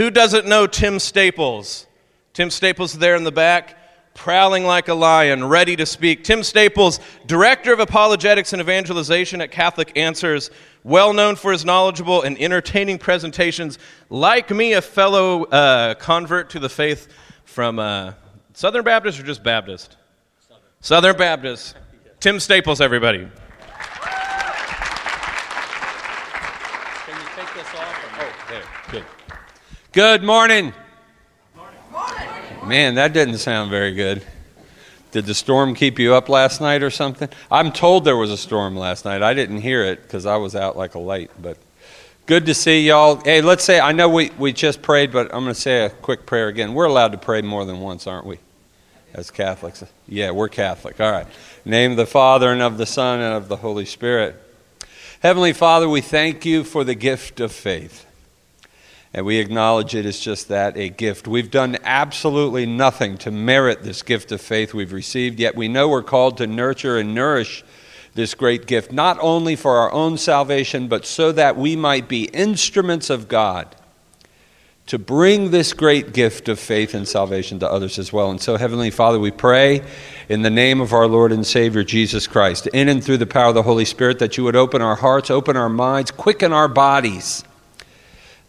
[0.00, 1.86] Who doesn't know Tim Staples?
[2.32, 3.76] Tim Staples there in the back,
[4.14, 6.24] prowling like a lion, ready to speak.
[6.24, 10.50] Tim Staples, Director of Apologetics and Evangelization at Catholic Answers,
[10.84, 13.78] well known for his knowledgeable and entertaining presentations.
[14.08, 17.08] Like me, a fellow uh, convert to the faith
[17.44, 18.14] from uh,
[18.54, 19.98] Southern Baptist or just Baptist?
[20.48, 21.76] Southern, Southern Baptist.
[22.20, 23.28] Tim Staples, everybody.
[29.92, 30.72] Good morning.
[32.64, 34.24] Man, that didn't sound very good.
[35.10, 37.28] Did the storm keep you up last night or something?
[37.50, 39.20] I'm told there was a storm last night.
[39.20, 41.32] I didn't hear it because I was out like a light.
[41.42, 41.58] But
[42.26, 43.16] good to see y'all.
[43.16, 45.90] Hey, let's say, I know we, we just prayed, but I'm going to say a
[45.90, 46.72] quick prayer again.
[46.72, 48.38] We're allowed to pray more than once, aren't we?
[49.12, 49.82] As Catholics.
[50.06, 51.00] Yeah, we're Catholic.
[51.00, 51.26] All right.
[51.64, 54.40] name of the Father and of the Son and of the Holy Spirit.
[55.18, 58.06] Heavenly Father, we thank you for the gift of faith.
[59.12, 61.26] And we acknowledge it as just that a gift.
[61.26, 65.88] We've done absolutely nothing to merit this gift of faith we've received, yet we know
[65.88, 67.64] we're called to nurture and nourish
[68.14, 72.24] this great gift, not only for our own salvation, but so that we might be
[72.24, 73.74] instruments of God
[74.86, 78.30] to bring this great gift of faith and salvation to others as well.
[78.30, 79.84] And so, Heavenly Father, we pray
[80.28, 83.48] in the name of our Lord and Savior Jesus Christ, in and through the power
[83.50, 86.68] of the Holy Spirit, that you would open our hearts, open our minds, quicken our
[86.68, 87.44] bodies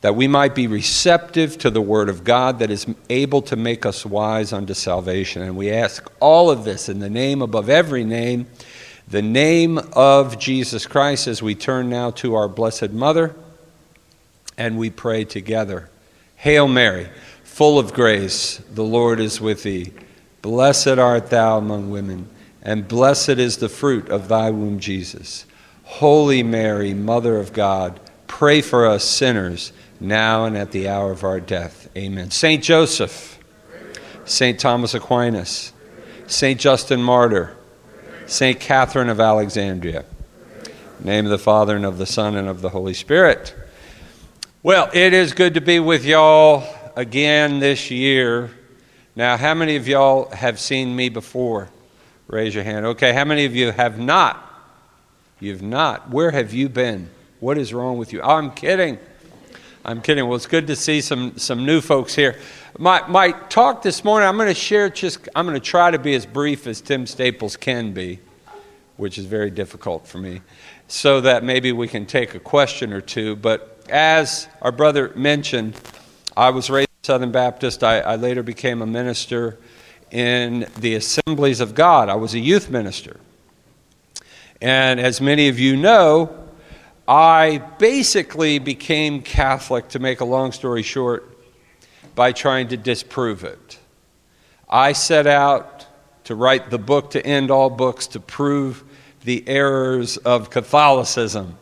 [0.02, 3.86] that we might be receptive to the Word of God that is able to make
[3.86, 5.44] us wise unto salvation.
[5.44, 8.48] And we ask all of this in the name above every name,
[9.08, 13.36] the name of Jesus Christ, as we turn now to our Blessed Mother
[14.58, 15.90] and we pray together.
[16.36, 17.10] Hail Mary,
[17.44, 19.92] full of grace, the Lord is with thee.
[20.42, 22.28] Blessed art thou among women,
[22.64, 25.46] and blessed is the fruit of thy womb, Jesus.
[25.84, 29.72] Holy Mary, Mother of God, pray for us sinners
[30.02, 31.88] now and at the hour of our death.
[31.96, 32.32] Amen.
[32.32, 33.40] Saint Joseph,
[34.26, 35.72] Saint Thomas Aquinas,
[36.28, 37.56] Saint Justin Martyr,
[38.26, 40.04] Saint Catherine of Alexandria.
[41.00, 43.56] name of the Father and of the Son and of the Holy Spirit.
[44.64, 46.64] Well, it is good to be with y'all
[46.96, 48.52] again this year.
[49.16, 51.70] Now, how many of y'all have seen me before?
[52.28, 52.86] Raise your hand.
[52.86, 54.48] Okay, how many of you have not?
[55.40, 56.10] You've not.
[56.10, 57.10] Where have you been?
[57.40, 58.22] What is wrong with you?
[58.22, 59.00] I'm kidding.
[59.84, 60.28] I'm kidding.
[60.28, 62.38] Well, it's good to see some, some new folks here.
[62.78, 65.98] My, my talk this morning, I'm going to share just, I'm going to try to
[65.98, 68.20] be as brief as Tim Staples can be,
[68.98, 70.42] which is very difficult for me,
[70.88, 73.36] so that maybe we can take a question or two.
[73.36, 75.74] But as our brother mentioned,
[76.38, 77.84] I was raised Southern Baptist.
[77.84, 79.58] I, I later became a minister
[80.12, 82.08] in the Assemblies of God.
[82.08, 83.20] I was a youth minister.
[84.62, 86.41] And as many of you know,
[87.08, 91.38] I basically became Catholic, to make a long story short,
[92.16, 93.80] by trying to disprove it.
[94.70, 95.86] I set out
[96.26, 98.84] to write the book to end all books to prove
[99.24, 101.58] the errors of Catholicism.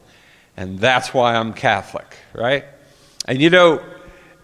[0.55, 2.65] And that's why I'm Catholic, right?
[3.25, 3.81] And you know,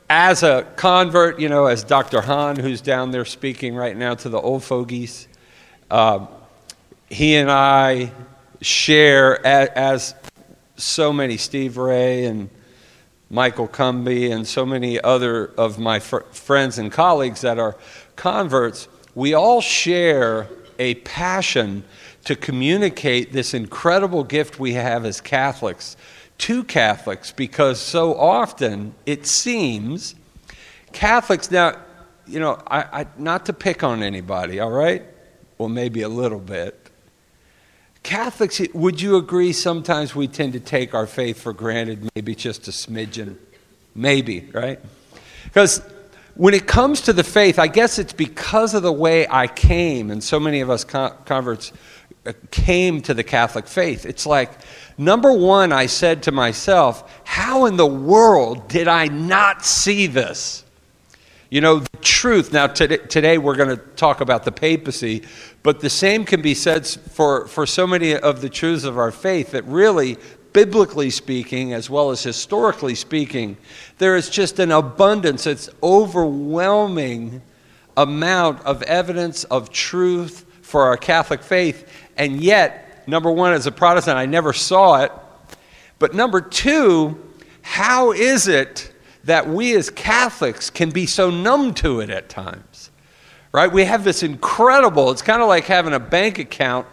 [0.09, 2.21] as a convert, you know, as Dr.
[2.21, 5.27] Hahn, who's down there speaking right now to the old fogies,
[5.91, 6.27] uh,
[7.09, 8.11] he and I
[8.61, 10.15] share as
[10.75, 12.49] so many, Steve Ray and
[13.29, 17.75] Michael Cumbie and so many other of my fr- friends and colleagues that are
[18.15, 20.47] converts, we all share
[20.77, 21.83] a passion
[22.25, 25.95] to communicate this incredible gift we have as Catholics
[26.37, 30.15] to Catholics because so often it seems
[30.91, 31.77] Catholics, now,
[32.25, 35.03] you know, I, I, not to pick on anybody, all right?
[35.57, 36.84] Well, maybe a little bit.
[38.05, 42.67] Catholics, would you agree sometimes we tend to take our faith for granted, maybe just
[42.67, 43.35] a smidgen?
[43.95, 44.79] Maybe, right?
[45.45, 45.81] Because
[46.35, 50.11] when it comes to the faith, I guess it's because of the way I came,
[50.11, 51.71] and so many of us converts
[52.27, 54.05] uh, came to the Catholic faith.
[54.05, 54.51] It's like,
[54.99, 60.63] number one, I said to myself, how in the world did I not see this?
[61.55, 62.51] You know, the truth.
[62.51, 65.23] Now, today, today we're going to talk about the papacy,
[65.63, 69.09] but the same can be said for, for so many of the truths of our
[69.09, 70.17] faith that really,
[70.51, 73.55] biblically speaking, as well as historically speaking,
[73.99, 77.41] there is just an abundance, it's overwhelming
[77.95, 81.89] amount of evidence of truth for our Catholic faith.
[82.17, 85.11] And yet, number one, as a Protestant, I never saw it.
[85.99, 87.17] But number two,
[87.61, 88.91] how is it
[89.25, 92.91] that we as Catholics can be so numb to it at times?
[93.55, 93.71] right?
[93.71, 96.85] We have this incredible, it's kind of like having a bank account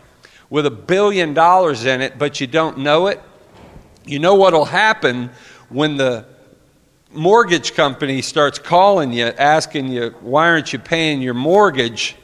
[0.48, 3.20] with a billion dollars in it, but you don't know it.
[4.04, 5.30] You know what will happen
[5.70, 6.24] when the
[7.10, 12.14] mortgage company starts calling you, asking you, why aren't you paying your mortgage?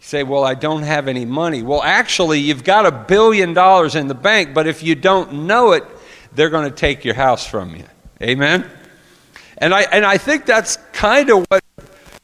[0.00, 1.62] Say, well, I don't have any money.
[1.62, 5.74] Well, actually, you've got a billion dollars in the bank, but if you don't know
[5.74, 5.84] it,
[6.32, 7.84] they're going to take your house from you.
[8.20, 8.68] Amen?
[9.60, 11.62] And I, and I think that's kind of what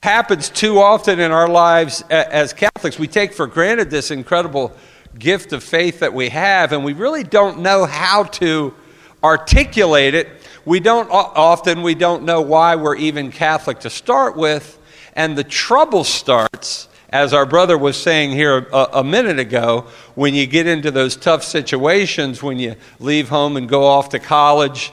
[0.02, 2.98] happens too often in our lives as Catholics.
[2.98, 4.74] We take for granted this incredible
[5.18, 8.74] gift of faith that we have, and we really don't know how to
[9.22, 10.28] articulate it.
[10.64, 14.78] We don't often we don't know why we're even Catholic to start with,
[15.14, 19.86] and the trouble starts as our brother was saying here a, a, minute ago,
[20.16, 24.18] when you get into those tough situations, when you leave home and go off to
[24.18, 24.92] college,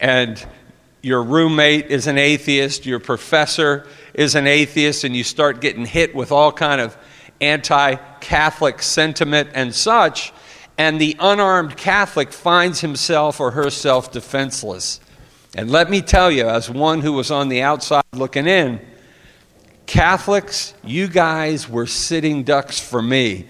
[0.00, 0.44] and
[1.04, 6.14] your roommate is an atheist, your professor is an atheist, and you start getting hit
[6.14, 6.96] with all kind of
[7.40, 10.32] anti-Catholic sentiment and such,
[10.78, 14.98] and the unarmed Catholic finds himself or herself defenseless.
[15.54, 18.80] And let me tell you, as one who was on the outside looking in,
[19.86, 23.46] Catholics, you guys were sitting ducks for me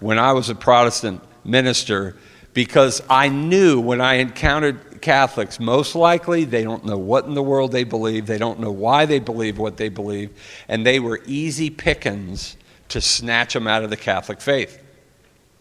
[0.00, 2.16] when I was a Protestant minister
[2.52, 7.42] because I knew when I encountered Catholics, most likely they don't know what in the
[7.42, 10.30] world they believe, they don't know why they believe what they believe,
[10.66, 12.56] and they were easy pickings
[12.88, 14.82] to snatch them out of the Catholic faith.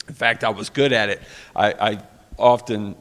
[0.08, 1.22] In fact, I was good at it.
[1.56, 2.00] I, I
[2.40, 2.96] often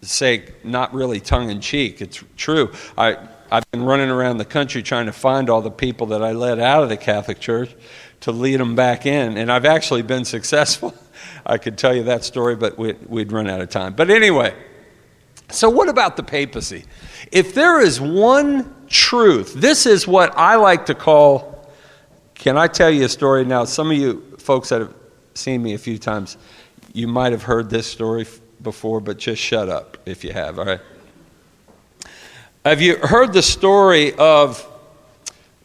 [0.00, 2.70] say, not really tongue in cheek, it's true.
[2.96, 3.16] I,
[3.50, 6.60] I've been running around the country trying to find all the people that I led
[6.60, 7.74] out of the Catholic Church
[8.20, 10.94] to lead them back in, and I've actually been successful.
[11.44, 13.94] I could tell you that story, but we'd, we'd run out of time.
[13.94, 14.54] But anyway,
[15.50, 16.84] so what about the papacy?
[17.32, 21.58] If there is one truth, this is what I like to call
[22.38, 23.64] can I tell you a story now?
[23.64, 24.94] Some of you folks that have
[25.34, 26.36] seen me a few times,
[26.92, 28.26] you might have heard this story
[28.62, 30.80] before, but just shut up if you have, all right?
[32.64, 34.64] Have you heard the story of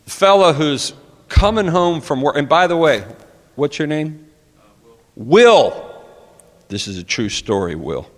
[0.07, 0.93] a fellow who's
[1.29, 2.37] coming home from work?
[2.37, 3.05] And by the way,
[3.55, 4.27] what's your name?
[4.57, 4.61] Uh,
[5.15, 5.25] Will.
[5.27, 6.03] Will.
[6.69, 8.09] This is a true story, Will.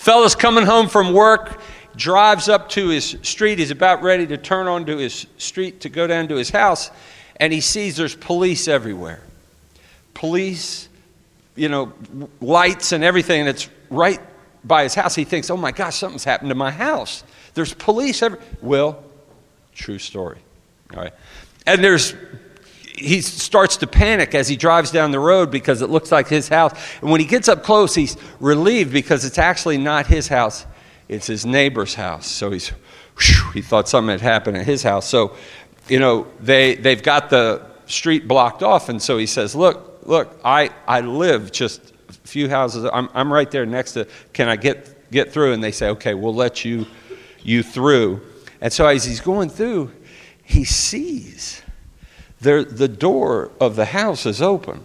[0.00, 1.60] Fellow's coming home from work
[1.94, 3.58] drives up to his street.
[3.58, 6.90] He's about ready to turn onto his street to go down to his house,
[7.36, 9.20] and he sees there's police everywhere.
[10.14, 10.88] Police,
[11.54, 11.92] you know,
[12.40, 14.18] lights and everything, and it's right
[14.64, 15.14] by his house.
[15.14, 17.22] He thinks, oh my gosh, something's happened to my house.
[17.52, 18.48] There's police everywhere.
[18.62, 19.04] Well,
[19.74, 20.38] true story.
[20.94, 21.12] All right.
[21.66, 22.14] And there's
[23.00, 26.48] he starts to panic as he drives down the road because it looks like his
[26.48, 26.72] house.
[27.00, 30.66] And when he gets up close, he's relieved because it's actually not his house.
[31.08, 32.26] It's his neighbor's house.
[32.26, 35.08] So he's, whew, he thought something had happened at his house.
[35.08, 35.34] So,
[35.88, 38.88] you know, they, they've got the street blocked off.
[38.88, 42.88] And so he says, Look, look, I, I live just a few houses.
[42.92, 45.54] I'm, I'm right there next to, can I get, get through?
[45.54, 46.86] And they say, Okay, we'll let you,
[47.42, 48.20] you through.
[48.60, 49.90] And so as he's going through,
[50.44, 51.62] he sees
[52.40, 54.80] there, the door of the house is open.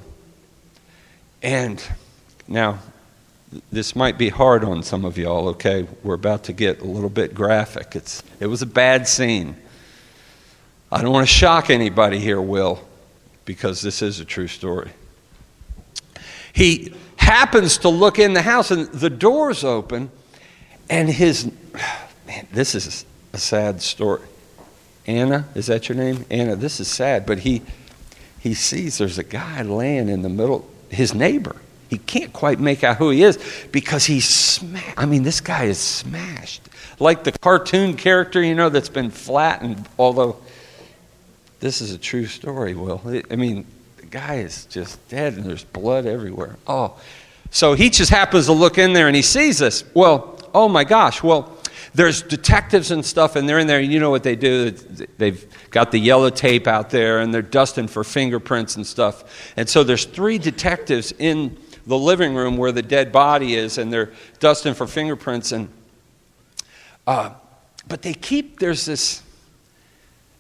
[1.42, 1.82] And
[2.48, 2.80] now,
[3.72, 5.88] this might be hard on some of y'all, okay?
[6.04, 7.96] We're about to get a little bit graphic.
[7.96, 9.56] It's, it was a bad scene.
[10.92, 12.80] I don't want to shock anybody here, Will,
[13.46, 14.92] because this is a true story.
[16.54, 20.10] He happens to look in the house, and the door's open,
[20.90, 21.52] and his.
[22.28, 24.22] Man, this is a sad story.
[25.08, 26.26] Anna, is that your name?
[26.30, 27.62] Anna, this is sad, but he,
[28.40, 31.56] he sees there's a guy laying in the middle, his neighbor
[31.90, 33.40] he can't quite make out who he is
[33.72, 34.98] because he's smashed.
[34.98, 36.62] I mean, this guy is smashed.
[37.00, 40.38] Like the cartoon character, you know, that's been flattened, although
[41.60, 43.02] this is a true story, Will.
[43.30, 43.66] I mean,
[43.98, 46.58] the guy is just dead and there's blood everywhere.
[46.68, 47.00] Oh.
[47.52, 49.84] So he just happens to look in there and he sees this.
[49.94, 51.22] Well, oh my gosh.
[51.22, 51.55] Well,
[51.96, 54.72] there's detectives and stuff, and they're in there, and you know what they do.
[54.72, 59.54] They've got the yellow tape out there, and they're dusting for fingerprints and stuff.
[59.56, 63.94] And so there's three detectives in the living room where the dead body is, and
[63.94, 65.54] they're dusting for fingerprints.
[65.54, 65.70] And
[67.08, 67.32] uh,
[67.88, 69.24] but they keep there's this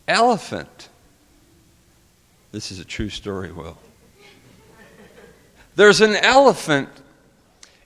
[0.09, 0.89] elephant.
[2.51, 3.77] This is a true story, Will.
[5.77, 6.89] There's an elephant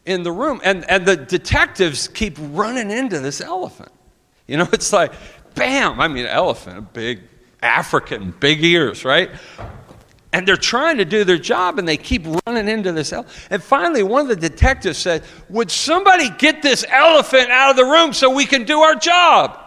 [0.10, 3.92] in the room, and, and the detectives keep running into this elephant.
[4.48, 5.14] You know, it's like,
[5.56, 6.00] bam!
[6.00, 7.22] I mean, elephant, a big
[7.62, 9.30] African, big ears, right?
[10.32, 13.48] And they're trying to do their job and they keep running into this elephant.
[13.50, 17.86] And finally, one of the detectives said, Would somebody get this elephant out of the
[17.86, 19.60] room so we can do our job?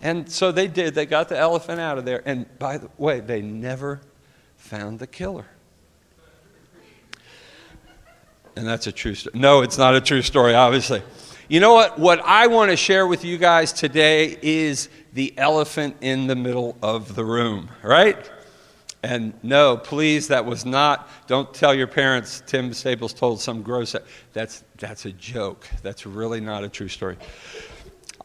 [0.00, 0.94] And so they did.
[0.94, 2.22] They got the elephant out of there.
[2.26, 4.00] And by the way, they never
[4.56, 5.46] found the killer.
[8.56, 9.38] And that's a true story.
[9.38, 11.02] No, it's not a true story, obviously.
[11.48, 11.98] You know what?
[11.98, 16.76] What I want to share with you guys today is the elephant in the middle
[16.82, 18.30] of the room, right?
[19.02, 23.94] And no, please, that was not, don't tell your parents Tim Staples told some gross,
[24.32, 25.68] that's, that's a joke.
[25.82, 27.18] That's really not a true story.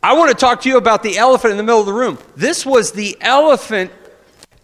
[0.02, 2.18] I want to talk to you about the elephant in the middle of the room.
[2.38, 3.92] This was the elephant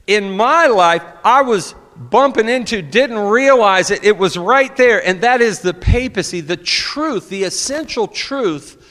[0.08, 4.04] in my life I was bumping into, didn't realize it.
[4.04, 8.82] It was right there, and that is the papacy, the truth, the essential truth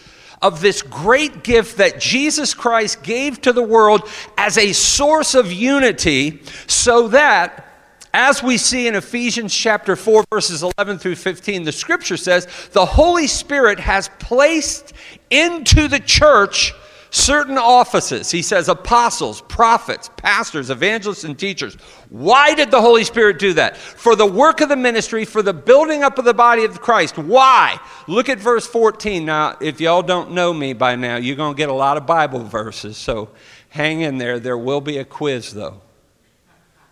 [0.42, 5.50] of this great gift that Jesus Christ gave to the world as a source of
[5.50, 7.64] unity so that
[8.12, 12.84] as we see in Ephesians chapter 4 verses 11 through 15 the scripture says the
[12.84, 14.92] Holy Spirit has placed
[15.30, 16.75] into the church
[17.14, 18.30] certain offices.
[18.30, 21.76] He says apostles, prophets, pastors, evangelists, and teachers.
[22.11, 23.76] Why did the Holy Spirit do that?
[23.76, 27.16] For the work of the ministry, for the building up of the body of Christ.
[27.16, 27.78] Why?
[28.09, 29.25] Look at verse 14.
[29.25, 32.04] Now, if y'all don't know me by now, you're going to get a lot of
[32.04, 33.30] Bible verses, so
[33.68, 34.40] hang in there.
[34.40, 35.83] There will be a quiz, though,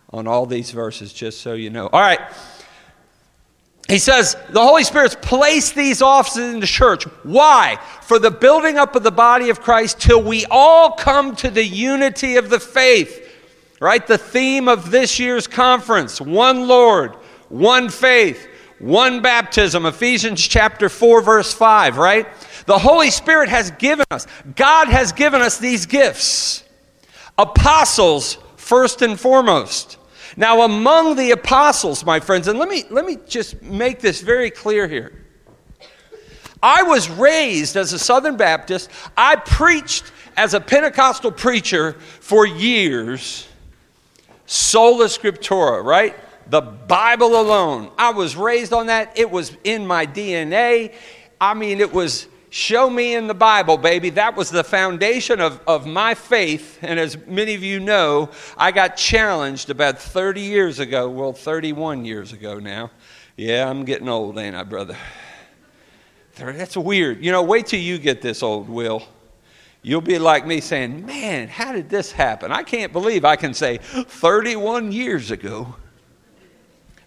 [0.09, 1.87] on all these verses, just so you know.
[1.87, 2.21] All right
[3.89, 7.03] he says the Holy Spirit's placed these offices in the church.
[7.23, 7.79] Why?
[8.01, 11.65] For the building up of the body of Christ till we all come to the
[11.65, 13.19] unity of the faith.
[13.79, 14.05] Right?
[14.05, 17.15] The theme of this year's conference one Lord,
[17.49, 18.47] one faith,
[18.79, 19.85] one baptism.
[19.85, 22.27] Ephesians chapter 4, verse 5, right?
[22.65, 26.63] The Holy Spirit has given us, God has given us these gifts.
[27.37, 29.97] Apostles, first and foremost.
[30.37, 34.49] Now, among the apostles, my friends, and let me, let me just make this very
[34.49, 35.11] clear here.
[36.61, 38.89] I was raised as a Southern Baptist.
[39.17, 40.05] I preached
[40.37, 43.47] as a Pentecostal preacher for years.
[44.45, 46.15] Sola Scriptura, right?
[46.49, 47.91] The Bible alone.
[47.97, 49.17] I was raised on that.
[49.17, 50.93] It was in my DNA.
[51.39, 54.11] I mean, it was Show me in the Bible, baby.
[54.11, 56.77] That was the foundation of, of my faith.
[56.83, 61.09] And as many of you know, I got challenged about 30 years ago.
[61.09, 62.91] Well, 31 years ago now.
[63.37, 64.95] Yeah, I'm getting old, ain't I, brother?
[66.35, 67.25] That's weird.
[67.25, 69.01] You know, wait till you get this old, Will.
[69.81, 72.51] You'll be like me saying, Man, how did this happen?
[72.51, 75.73] I can't believe I can say 31 years ago.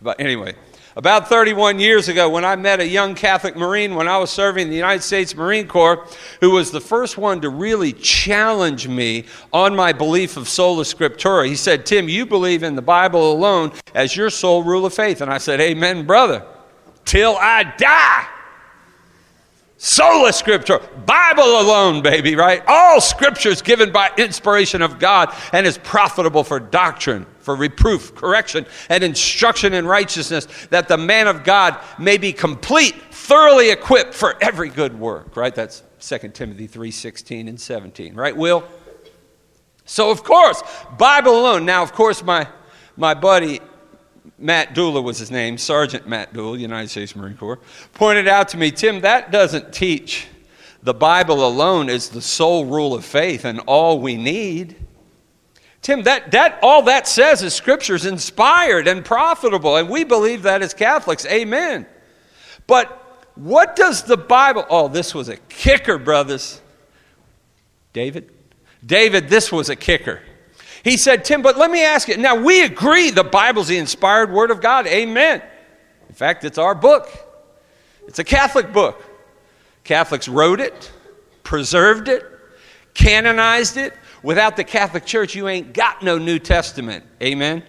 [0.02, 0.56] But anyway,
[0.96, 4.62] about 31 years ago, when I met a young Catholic Marine when I was serving
[4.62, 6.08] in the United States Marine Corps,
[6.40, 11.46] who was the first one to really challenge me on my belief of sola scriptura,
[11.46, 15.20] he said, Tim, you believe in the Bible alone as your sole rule of faith.
[15.20, 16.46] And I said, Amen, brother,
[17.04, 18.28] till I die.
[19.78, 22.62] Sola Scriptura, Bible alone, baby, right?
[22.66, 28.12] All Scripture is given by inspiration of God and is profitable for doctrine, for reproof,
[28.16, 34.14] correction, and instruction in righteousness, that the man of God may be complete, thoroughly equipped
[34.14, 35.54] for every good work, right?
[35.54, 38.66] That's 2 Timothy 3 16 and 17, right, Will?
[39.84, 40.60] So, of course,
[40.98, 41.64] Bible alone.
[41.64, 42.48] Now, of course, my,
[42.96, 43.60] my buddy
[44.38, 47.60] Matt Dula was his name, Sergeant Matt Dula, United States Marine Corps,
[47.94, 50.26] pointed out to me, Tim, that doesn't teach
[50.82, 54.85] the Bible alone is the sole rule of faith and all we need.
[55.86, 60.42] Tim, that, that all that says is Scripture is inspired and profitable, and we believe
[60.42, 61.24] that as Catholics.
[61.26, 61.86] Amen.
[62.66, 64.66] But what does the Bible?
[64.68, 66.60] Oh, this was a kicker, brothers.
[67.92, 68.32] David?
[68.84, 70.22] David, this was a kicker.
[70.82, 72.16] He said, Tim, but let me ask you.
[72.16, 74.88] Now, we agree the Bible's the inspired Word of God.
[74.88, 75.40] Amen.
[76.08, 77.08] In fact, it's our book,
[78.08, 79.00] it's a Catholic book.
[79.84, 80.92] Catholics wrote it,
[81.44, 82.24] preserved it,
[82.92, 83.94] canonized it.
[84.26, 87.04] Without the Catholic Church, you ain't got no New Testament.
[87.22, 87.62] Amen.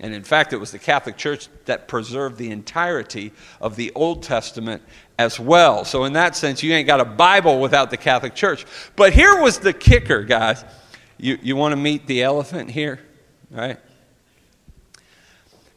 [0.00, 4.24] And in fact, it was the Catholic Church that preserved the entirety of the Old
[4.24, 4.82] Testament
[5.16, 5.84] as well.
[5.84, 8.66] So, in that sense, you ain't got a Bible without the Catholic Church.
[8.96, 10.64] But here was the kicker, guys.
[11.18, 12.98] You, you want to meet the elephant here?
[13.48, 13.78] Right?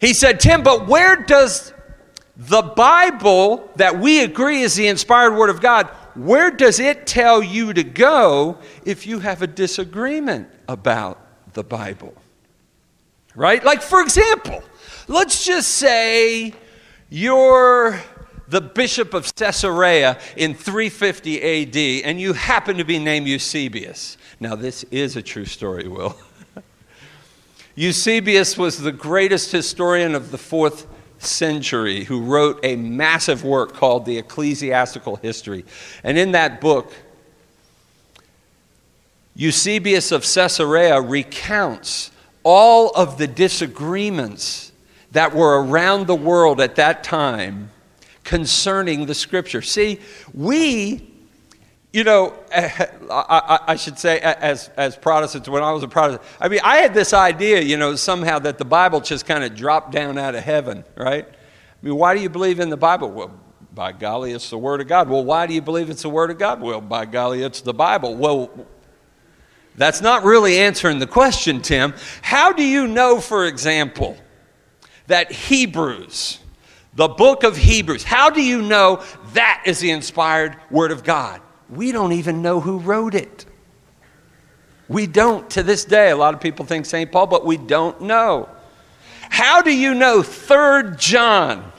[0.01, 1.71] He said, Tim, but where does
[2.35, 7.41] the Bible that we agree is the inspired Word of God, where does it tell
[7.41, 11.19] you to go if you have a disagreement about
[11.53, 12.13] the Bible?
[13.35, 13.63] Right?
[13.63, 14.63] Like, for example,
[15.07, 16.53] let's just say
[17.09, 17.99] you're
[18.47, 24.17] the bishop of Caesarea in 350 AD and you happen to be named Eusebius.
[24.39, 26.17] Now, this is a true story, Will.
[27.75, 30.87] Eusebius was the greatest historian of the fourth
[31.19, 35.65] century who wrote a massive work called the Ecclesiastical History.
[36.03, 36.93] And in that book,
[39.35, 42.11] Eusebius of Caesarea recounts
[42.43, 44.71] all of the disagreements
[45.11, 47.69] that were around the world at that time
[48.23, 49.61] concerning the scripture.
[49.61, 49.99] See,
[50.33, 51.08] we
[51.91, 56.59] you know, I, should say, as, as Protestants, when I was a Protestant, I mean,
[56.63, 60.17] I had this idea, you know, somehow that the Bible just kind of dropped down
[60.17, 61.27] out of heaven, right?
[61.27, 63.09] I mean, why do you believe in the Bible?
[63.09, 63.39] Well,
[63.73, 65.09] by golly, it's the Word of God.
[65.09, 66.61] Well, why do you believe it's the Word of God?
[66.61, 68.15] Well, by golly, it's the Bible.
[68.15, 68.51] Well,
[69.75, 71.93] that's not really answering the question, Tim.
[72.21, 74.17] How do you know, for example,
[75.07, 76.39] that Hebrews,
[76.93, 79.01] the book of Hebrews, how do you know
[79.33, 81.41] that is the inspired Word of God?
[81.69, 83.45] We don't even know who wrote it.
[84.87, 86.09] We don't to this day.
[86.09, 87.11] A lot of people think St.
[87.11, 88.49] Paul, but we don't know.
[89.29, 91.71] How do you know 3rd John?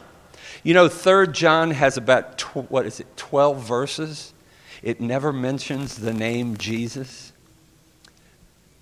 [0.63, 4.33] You know, 3rd John has about, tw- what is it, 12 verses?
[4.83, 7.33] It never mentions the name Jesus.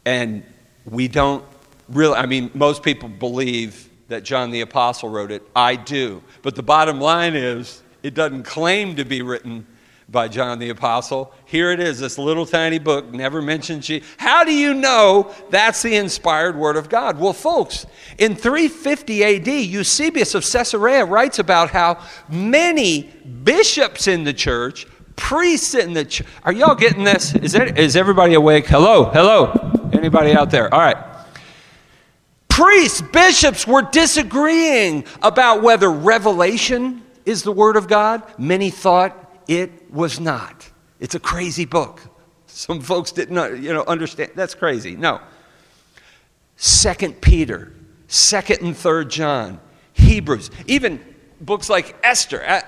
[0.05, 0.45] And
[0.85, 1.45] we don't
[1.89, 5.43] really, I mean, most people believe that John the Apostle wrote it.
[5.57, 6.23] I do.
[6.43, 9.67] But the bottom line is, it doesn't claim to be written
[10.11, 11.33] by John the Apostle.
[11.45, 14.09] Here it is, this little tiny book, never mentions Jesus.
[14.17, 17.19] How do you know that's the inspired Word of God?
[17.19, 17.87] Well, folks,
[18.17, 23.03] in 350 AD, Eusebius of Caesarea writes about how many
[23.45, 24.87] bishops in the church,
[25.17, 27.35] priests in the church, are y'all getting this?
[27.35, 28.67] Is, that, is everybody awake?
[28.67, 29.91] Hello, hello.
[29.93, 30.73] Anybody out there?
[30.73, 30.97] All right.
[32.49, 38.23] Priests, bishops were disagreeing about whether revelation is the Word of God.
[38.39, 39.15] Many thought
[39.47, 40.71] it was not.
[41.01, 42.01] It's a crazy book.
[42.47, 44.33] Some folks didn't uh, you know, understand.
[44.35, 44.97] That's crazy.
[44.97, 45.21] No.
[46.57, 47.73] Second Peter,
[48.09, 49.61] Second and Third John,
[49.93, 51.01] Hebrews, even
[51.41, 52.63] books like Esther.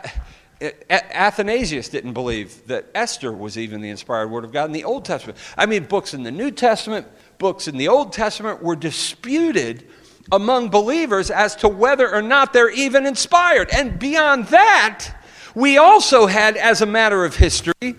[0.90, 5.04] Athanasius didn't believe that Esther was even the inspired word of God in the Old
[5.04, 5.38] Testament.
[5.56, 7.06] I mean, books in the New Testament,
[7.38, 9.88] books in the Old Testament were disputed
[10.30, 13.70] among believers as to whether or not they're even inspired.
[13.70, 15.16] And beyond that,
[15.54, 17.96] we also had, as a matter of history,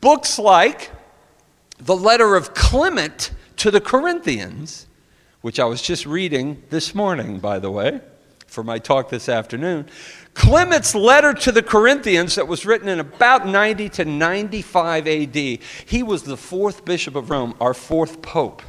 [0.00, 0.90] books like
[1.78, 4.86] the letter of Clement to the Corinthians,
[5.40, 8.00] which I was just reading this morning, by the way,
[8.46, 9.86] for my talk this afternoon.
[10.34, 16.02] Clement's letter to the Corinthians, that was written in about 90 to 95 AD, he
[16.02, 18.62] was the fourth bishop of Rome, our fourth pope.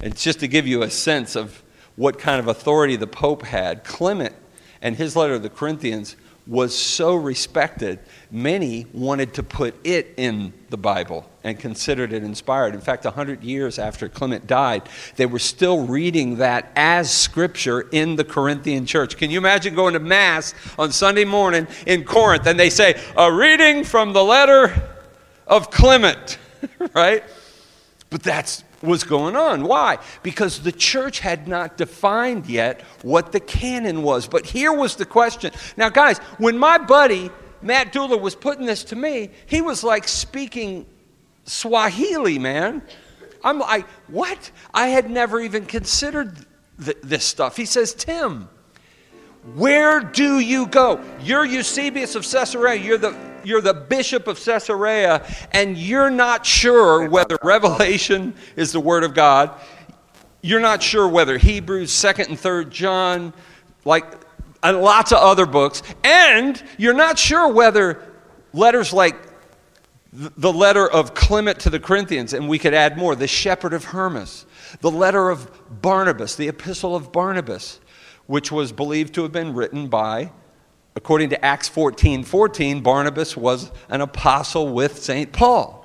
[0.00, 1.62] And just to give you a sense of
[1.96, 4.34] what kind of authority the pope had, Clement
[4.80, 6.16] and his letter to the Corinthians
[6.48, 7.98] was so respected,
[8.30, 12.74] many wanted to put it in the Bible and considered it inspired.
[12.74, 18.16] In fact, 100 years after Clement died, they were still reading that as scripture in
[18.16, 19.18] the Corinthian church.
[19.18, 23.30] Can you imagine going to Mass on Sunday morning in Corinth and they say, A
[23.30, 24.74] reading from the letter
[25.46, 26.38] of Clement,
[26.94, 27.22] right?
[28.08, 29.64] But that's was going on.
[29.64, 29.98] Why?
[30.22, 34.28] Because the church had not defined yet what the canon was.
[34.28, 35.52] But here was the question.
[35.76, 40.06] Now, guys, when my buddy Matt Dula was putting this to me, he was like
[40.06, 40.86] speaking
[41.44, 42.82] Swahili, man.
[43.42, 44.50] I'm like, what?
[44.72, 46.36] I had never even considered
[46.82, 47.56] th- this stuff.
[47.56, 48.48] He says, Tim,
[49.54, 51.02] where do you go?
[51.22, 52.80] You're Eusebius of Caesarea.
[52.80, 53.16] You're the
[53.48, 59.14] you're the bishop of Caesarea and you're not sure whether Revelation is the Word of
[59.14, 59.58] God,
[60.42, 63.32] you're not sure whether Hebrews, 2nd and 3rd John,
[63.84, 64.04] like
[64.62, 68.02] and lots of other books, and you're not sure whether
[68.52, 69.16] letters like
[70.12, 73.84] the letter of Clement to the Corinthians, and we could add more, the shepherd of
[73.84, 74.46] Hermas,
[74.80, 77.78] the letter of Barnabas, the epistle of Barnabas,
[78.26, 80.32] which was believed to have been written by
[80.98, 85.32] According to Acts 14 14, Barnabas was an apostle with St.
[85.32, 85.76] Paul.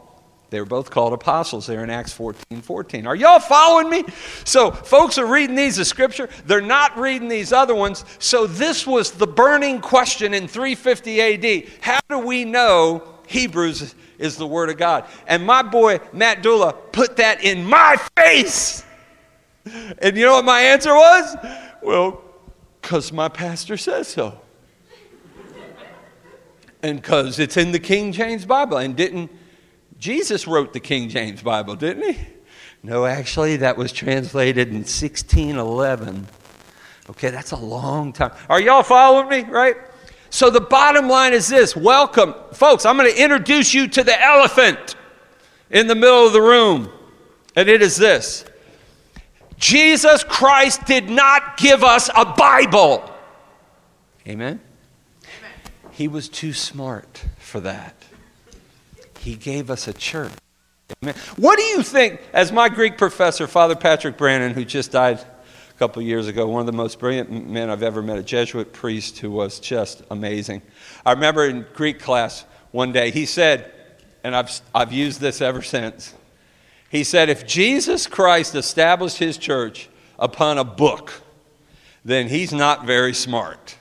[0.50, 3.06] They were both called apostles there in Acts 14 14.
[3.06, 4.06] Are y'all following me?
[4.44, 6.30] So, folks are reading these as scripture.
[6.48, 8.06] They're not reading these other ones.
[8.18, 11.70] So, this was the burning question in 350 AD.
[11.82, 15.06] How do we know Hebrews is the Word of God?
[15.28, 18.84] And my boy, Matt Dula, put that in my face.
[20.00, 21.36] And you know what my answer was?
[21.84, 22.20] Well,
[22.82, 24.40] because my pastor says so
[26.84, 28.78] and because it's in the King James Bible.
[28.78, 29.32] And didn't
[29.98, 32.20] Jesus wrote the King James Bible, didn't he?
[32.84, 36.28] No, actually, that was translated in 1611.
[37.10, 38.34] Okay, that's a long time.
[38.50, 39.78] Are y'all following me, right?
[40.30, 44.22] So the bottom line is this welcome, folks, I'm going to introduce you to the
[44.22, 44.96] elephant
[45.70, 46.90] in the middle of the room.
[47.56, 48.44] And it is this
[49.58, 53.10] Jesus Christ did not give us a Bible.
[54.28, 54.60] Amen?
[55.94, 57.96] He was too smart for that.
[59.20, 60.32] He gave us a church.
[61.04, 61.14] Amen.
[61.38, 65.74] What do you think, as my Greek professor, Father Patrick Brannon, who just died a
[65.78, 69.20] couple years ago, one of the most brilliant men I've ever met, a Jesuit priest
[69.20, 70.64] who was just amazing.
[71.06, 73.72] I remember in Greek class one day, he said,
[74.24, 76.16] and I've, I've used this ever since.
[76.90, 81.22] He said, if Jesus Christ established his church upon a book,
[82.04, 83.78] then he's not very smart.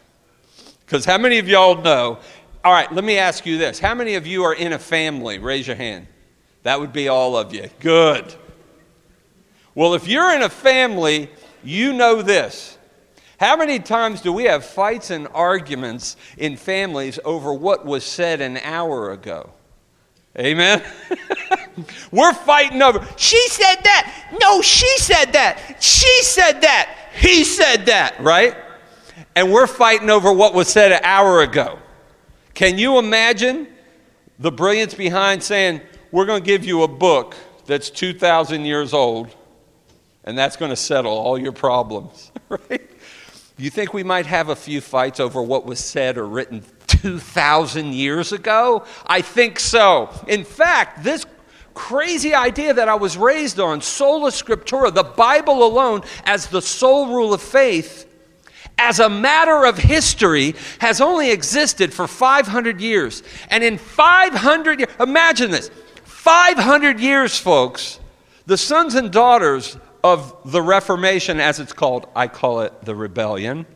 [0.92, 2.18] Because how many of y'all know?
[2.62, 3.78] All right, let me ask you this.
[3.78, 5.38] How many of you are in a family?
[5.38, 6.06] Raise your hand.
[6.64, 7.70] That would be all of you.
[7.80, 8.34] Good.
[9.74, 11.30] Well, if you're in a family,
[11.64, 12.76] you know this.
[13.40, 18.42] How many times do we have fights and arguments in families over what was said
[18.42, 19.48] an hour ago?
[20.38, 20.82] Amen?
[22.10, 24.36] We're fighting over, she said that.
[24.42, 25.82] No, she said that.
[25.82, 26.94] She said that.
[27.14, 28.54] He said that, right?
[29.34, 31.78] And we're fighting over what was said an hour ago.
[32.54, 33.66] Can you imagine
[34.38, 39.34] the brilliance behind saying, we're going to give you a book that's 2,000 years old,
[40.24, 42.90] and that's going to settle all your problems, right?
[43.56, 47.94] You think we might have a few fights over what was said or written 2,000
[47.94, 48.84] years ago?
[49.06, 50.10] I think so.
[50.26, 51.24] In fact, this
[51.74, 57.08] crazy idea that I was raised on, sola scriptura, the Bible alone as the sole
[57.08, 58.11] rule of faith,
[58.82, 63.22] as a matter of history, has only existed for 500 years.
[63.48, 65.70] And in 500 years, imagine this
[66.04, 68.00] 500 years, folks,
[68.46, 73.66] the sons and daughters of the Reformation, as it's called, I call it the rebellion.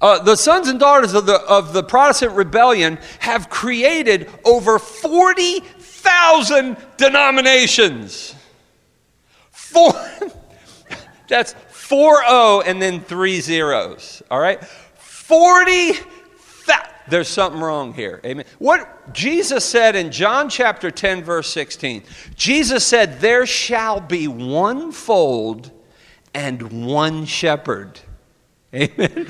[0.00, 6.76] Uh, the sons and daughters of the, of the Protestant rebellion have created over 40,000
[6.96, 8.34] denominations.
[9.50, 9.92] Four,
[11.28, 14.22] that's 4 0 and then three zeros.
[14.30, 14.62] All right?
[14.96, 15.92] 40
[17.08, 18.20] there's something wrong here.
[18.24, 18.44] Amen.
[18.58, 22.02] What Jesus said in John chapter 10, verse 16,
[22.34, 25.70] Jesus said, There shall be one fold
[26.34, 28.00] and one shepherd.
[28.74, 29.28] Amen.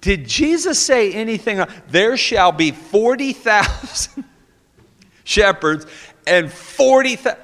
[0.00, 1.64] Did Jesus say anything?
[1.88, 4.24] There shall be 40,000
[5.24, 5.86] shepherds
[6.26, 7.38] and 40,000.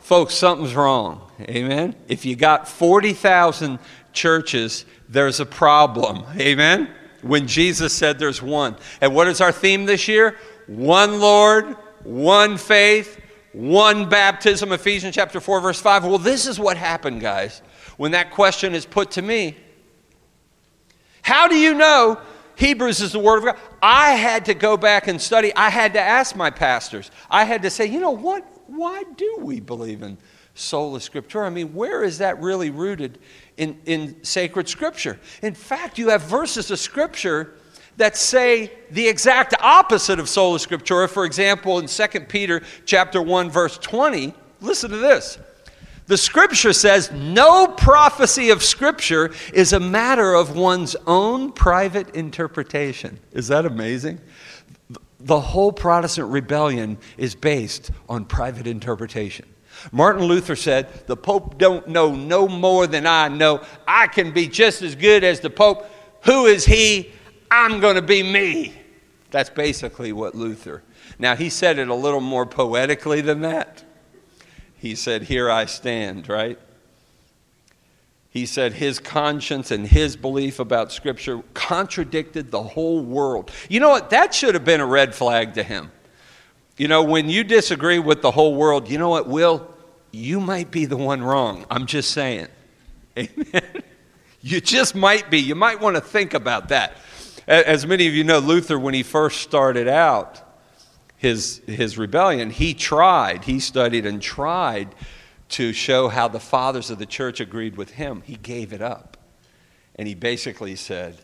[0.00, 1.25] Folks, something's wrong.
[1.40, 1.94] Amen.
[2.08, 3.78] If you got 40,000
[4.12, 6.24] churches, there's a problem.
[6.38, 6.88] Amen
[7.26, 8.76] when Jesus said there's one.
[9.00, 10.36] And what is our theme this year?
[10.66, 13.20] One Lord, one faith,
[13.52, 16.04] one baptism, Ephesians chapter 4, verse 5.
[16.04, 17.62] Well, this is what happened, guys,
[17.96, 19.56] when that question is put to me.
[21.22, 22.20] How do you know
[22.56, 23.58] Hebrews is the Word of God?
[23.82, 25.54] I had to go back and study.
[25.56, 27.10] I had to ask my pastors.
[27.30, 28.44] I had to say, you know what?
[28.66, 30.18] Why do we believe in
[30.58, 31.46] sola scriptura?
[31.46, 33.18] I mean, where is that really rooted
[33.56, 35.18] in, in sacred scripture.
[35.42, 37.54] In fact, you have verses of scripture
[37.96, 41.08] that say the exact opposite of sola scriptura.
[41.08, 45.38] For example, in 2 Peter chapter 1 verse 20, listen to this.
[46.06, 53.18] The scripture says no prophecy of scripture is a matter of one's own private interpretation.
[53.32, 54.20] Is that amazing?
[55.18, 59.46] The whole Protestant rebellion is based on private interpretation.
[59.92, 63.62] Martin Luther said, The Pope don't know no more than I know.
[63.86, 65.88] I can be just as good as the Pope.
[66.24, 67.12] Who is he?
[67.50, 68.74] I'm going to be me.
[69.30, 70.82] That's basically what Luther.
[71.18, 73.84] Now, he said it a little more poetically than that.
[74.76, 76.58] He said, Here I stand, right?
[78.36, 83.50] He said his conscience and his belief about Scripture contradicted the whole world.
[83.70, 84.10] You know what?
[84.10, 85.90] That should have been a red flag to him.
[86.76, 89.72] You know, when you disagree with the whole world, you know what, Will?
[90.12, 91.64] You might be the one wrong.
[91.70, 92.48] I'm just saying.
[93.18, 93.62] Amen.
[94.42, 95.40] You just might be.
[95.40, 96.96] You might want to think about that.
[97.48, 100.40] As many of you know, Luther, when he first started out
[101.16, 104.94] his, his rebellion, he tried, he studied and tried
[105.48, 108.22] to show how the fathers of the church agreed with him.
[108.24, 109.16] He gave it up.
[109.96, 111.16] And he basically said,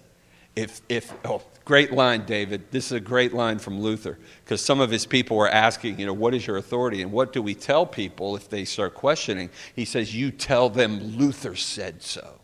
[0.57, 2.71] if, if, oh, Great line, David.
[2.73, 6.07] This is a great line from Luther because some of his people were asking, you
[6.07, 9.49] know, what is your authority and what do we tell people if they start questioning?
[9.77, 12.41] He says, you tell them Luther said so.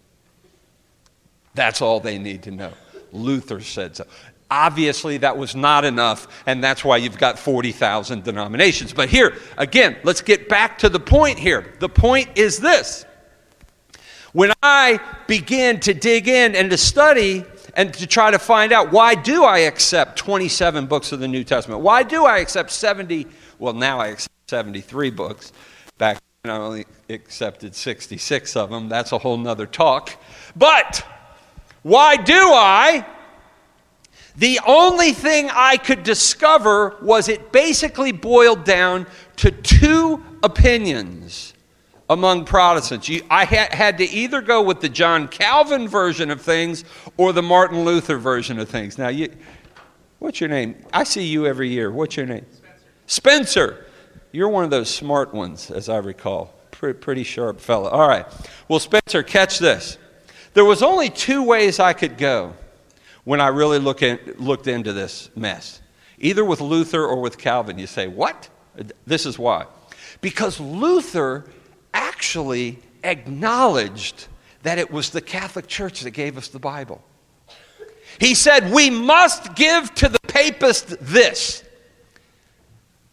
[1.55, 2.73] That's all they need to know.
[3.13, 4.07] Luther said so.
[4.51, 8.95] Obviously, that was not enough, and that's why you've got 40,000 denominations.
[8.95, 11.75] But here, again, let's get back to the point here.
[11.81, 13.05] The point is this
[14.33, 17.45] when I began to dig in and to study
[17.79, 21.45] and to try to find out why do I accept 27 books of the New
[21.45, 21.81] Testament?
[21.81, 23.25] Why do I accept 70?
[23.61, 25.53] Well, now I accept 73 books.
[25.97, 28.89] Back then I only accepted 66 of them.
[28.89, 30.11] That's a whole nother talk.
[30.57, 31.07] But
[31.83, 33.07] why do I?
[34.37, 41.55] The only thing I could discover was it basically boiled down to two opinions
[42.11, 43.09] among Protestants.
[43.09, 46.85] You, I ha- had to either go with the John Calvin version of things
[47.19, 48.97] or the Martin Luther version of things.
[48.97, 49.29] Now, you,
[50.19, 50.77] what's your name?
[50.93, 51.91] I see you every year.
[51.91, 52.47] What's your name?
[53.07, 53.85] Spencer,
[54.33, 56.55] you're one of those smart ones, as I recall.
[56.71, 57.91] Pretty, pretty sharp fellow.
[57.91, 58.25] All right.
[58.69, 59.99] Well, Spencer, catch this.
[60.55, 62.55] There was only two ways I could go
[63.25, 64.01] when I really look
[64.39, 65.83] looked into this mess
[66.21, 67.79] either with Luther or with Calvin.
[67.79, 68.49] You say, What?
[69.07, 69.67] This is why.
[70.21, 71.45] Because Luther
[71.93, 74.29] actually acknowledged
[74.63, 77.03] that it was the Catholic Church that gave us the Bible.
[78.19, 81.65] He said, We must give to the papist this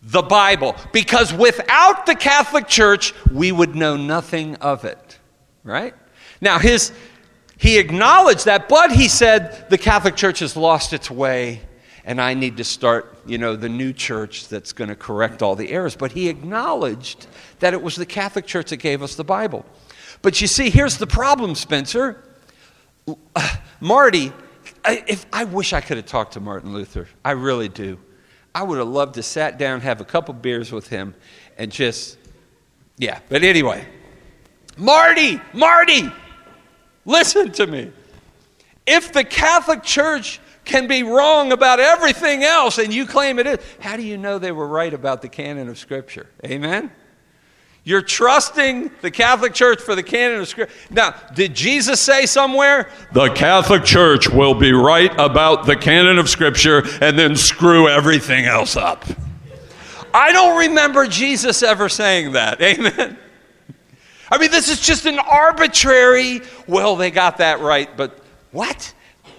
[0.06, 5.18] the Bible, because without the Catholic Church, we would know nothing of it.
[5.63, 5.96] Right?
[6.39, 6.91] Now, his,
[7.58, 11.62] he acknowledged that, but he said the Catholic Church has lost its way,
[12.04, 15.56] and I need to start, you know, the new church that's going to correct all
[15.56, 15.96] the errors.
[15.96, 17.26] But he acknowledged
[17.60, 19.65] that it was the Catholic Church that gave us the Bible.
[20.22, 22.24] But you see, here's the problem, Spencer.
[23.80, 24.32] Marty,
[24.84, 27.08] I, if, I wish I could have talked to Martin Luther.
[27.23, 27.99] I really do.
[28.54, 31.13] I would have loved to sat down, have a couple beers with him,
[31.58, 32.17] and just,
[32.97, 33.19] yeah.
[33.28, 33.86] But anyway,
[34.78, 36.12] Marty, Marty,
[37.06, 37.91] listen to me.
[38.88, 43.60] If the Catholic Church can be wrong about everything else and you claim it is,
[43.80, 46.28] how do you know they were right about the canon of Scripture?
[46.45, 46.91] Amen?
[47.88, 50.74] You're trusting the Catholic Church for the canon of Scripture.
[50.89, 56.28] Now, did Jesus say somewhere, the Catholic Church will be right about the canon of
[56.28, 59.06] Scripture and then screw everything else up?
[60.15, 62.60] I don't remember Jesus ever saying that.
[62.60, 63.19] Amen.
[64.32, 68.19] I mean, this is just an arbitrary, well, they got that right, but
[68.52, 68.95] what?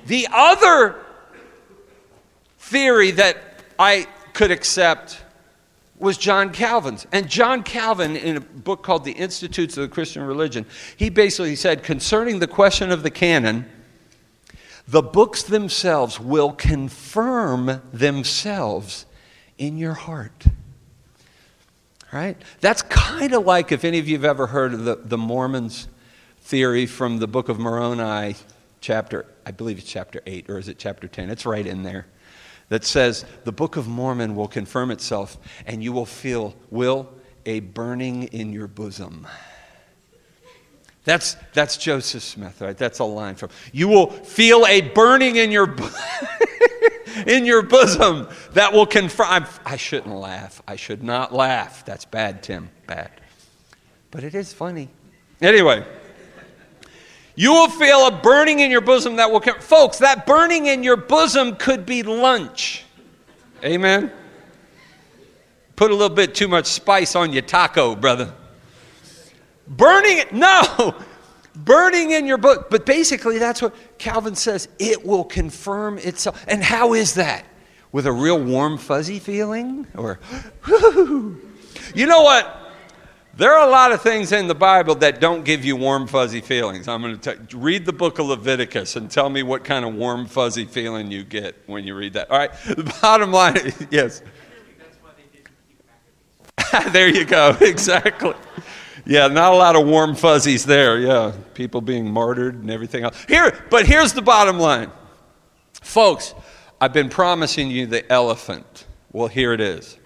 [0.07, 1.05] The other
[2.61, 3.39] theory that
[3.77, 5.21] I could accept
[5.99, 7.07] was John Calvin's.
[7.13, 11.57] And John Calvin, in a book called The Institutes of the Christian Religion, he basically
[11.57, 13.67] said concerning the question of the canon,
[14.87, 19.07] the books themselves will confirm themselves
[19.59, 20.45] in your heart.
[22.13, 22.41] Right?
[22.61, 25.89] That's kind of like if any of you have ever heard of the, the Mormons'
[26.41, 28.37] theory from the book of Moroni,
[28.81, 31.31] chapter, I believe it's chapter 8, or is it chapter 10?
[31.31, 32.07] It's right in there
[32.69, 37.09] that says the Book of Mormon will confirm itself and you will feel, will,
[37.45, 39.27] a burning in your bosom.
[41.05, 42.77] That's, that's Joseph Smith, right?
[42.77, 43.51] That's a line from.
[43.73, 45.77] You will feel a burning in your,
[47.29, 49.47] in your bosom that will confirm.
[49.65, 50.61] I shouldn't laugh.
[50.67, 51.85] I should not laugh.
[51.85, 52.71] That's bad, Tim.
[52.89, 53.13] Bad.
[54.11, 54.89] But it is funny.
[55.41, 55.87] Anyway.
[57.37, 59.61] You will feel a burning in your bosom that will come.
[59.61, 62.85] Folks, that burning in your bosom could be lunch.
[63.63, 64.11] Amen?
[65.77, 68.33] Put a little bit too much spice on your taco, brother.
[69.69, 70.95] Burning it, no!
[71.55, 72.71] Burning in your book.
[72.71, 74.69] But basically, that's what Calvin says.
[74.79, 76.43] It will confirm itself.
[76.49, 77.45] And how is that?
[77.93, 79.87] With a real warm, fuzzy feeling?
[79.95, 80.19] Or,
[80.67, 82.66] you know what?
[83.37, 86.41] There are a lot of things in the Bible that don't give you warm, fuzzy
[86.41, 86.89] feelings.
[86.89, 90.25] I'm going to read the book of Leviticus and tell me what kind of warm,
[90.25, 92.31] fuzzy feeling you get when you read that.
[92.31, 94.23] All right, the bottom line yes.
[96.93, 98.33] there you go, exactly.
[99.05, 100.99] Yeah, not a lot of warm fuzzies there.
[100.99, 103.23] Yeah, people being martyred and everything else.
[103.29, 104.91] Here, but here's the bottom line.
[105.83, 106.35] Folks,
[106.81, 108.87] I've been promising you the elephant.
[109.13, 109.99] Well, here it is.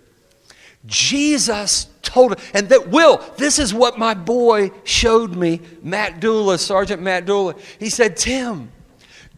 [0.85, 7.03] Jesus told and that Will, this is what my boy showed me, Matt Dula, Sergeant
[7.03, 7.55] Matt Dula.
[7.79, 8.71] He said, Tim,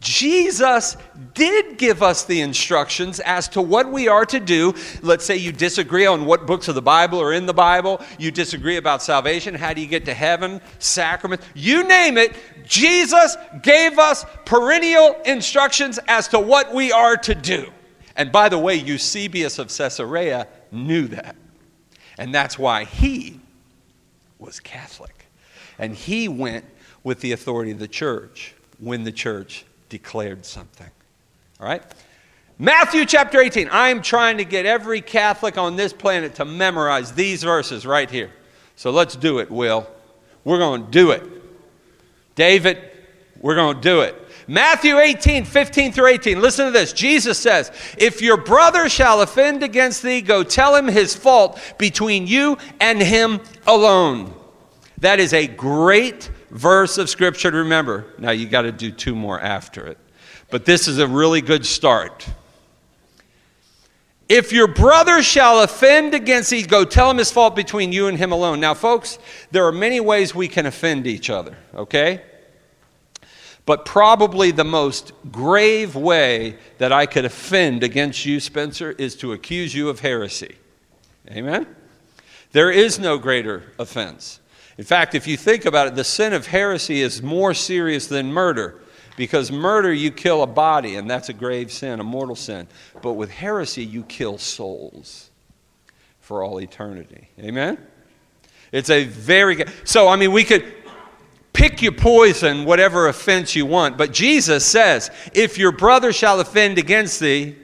[0.03, 0.97] Jesus
[1.33, 4.73] did give us the instructions as to what we are to do.
[5.01, 8.29] Let's say you disagree on what books of the Bible are in the Bible, you
[8.29, 12.35] disagree about salvation, how do you get to heaven, sacrament, you name it.
[12.65, 17.71] Jesus gave us perennial instructions as to what we are to do.
[18.15, 21.35] And by the way, Eusebius of Caesarea knew that.
[22.17, 23.39] And that's why he
[24.39, 25.25] was Catholic.
[25.79, 26.65] And he went
[27.03, 30.89] with the authority of the church when the church declared something.
[31.59, 31.83] All right?
[32.59, 33.69] Matthew chapter 18.
[33.69, 38.09] I am trying to get every Catholic on this planet to memorize these verses right
[38.09, 38.31] here.
[38.75, 39.87] So let's do it, Will.
[40.43, 41.23] We're going to do it.
[42.35, 42.79] David,
[43.39, 44.15] we're going to do it.
[44.47, 46.41] Matthew 18, 15 through 18.
[46.41, 46.93] Listen to this.
[46.93, 52.27] Jesus says, If your brother shall offend against thee, go tell him his fault between
[52.27, 54.33] you and him alone.
[54.97, 58.13] That is a great verse of Scripture to remember.
[58.17, 59.97] Now, you got to do two more after it.
[60.49, 62.27] But this is a really good start.
[64.29, 68.17] If your brother shall offend against thee, go tell him his fault between you and
[68.17, 68.59] him alone.
[68.59, 69.19] Now, folks,
[69.51, 72.21] there are many ways we can offend each other, okay?
[73.65, 79.31] But probably the most grave way that I could offend against you, Spencer, is to
[79.31, 80.57] accuse you of heresy.
[81.31, 81.67] Amen?
[82.51, 84.39] There is no greater offense.
[84.77, 88.33] In fact, if you think about it, the sin of heresy is more serious than
[88.33, 88.81] murder.
[89.15, 92.67] Because murder, you kill a body, and that's a grave sin, a mortal sin.
[93.01, 95.29] But with heresy, you kill souls
[96.19, 97.29] for all eternity.
[97.39, 97.77] Amen?
[98.71, 99.63] It's a very.
[99.83, 100.65] So, I mean, we could
[101.53, 103.97] pick your poison, whatever offense you want.
[103.97, 107.55] But Jesus says, if your brother shall offend against thee,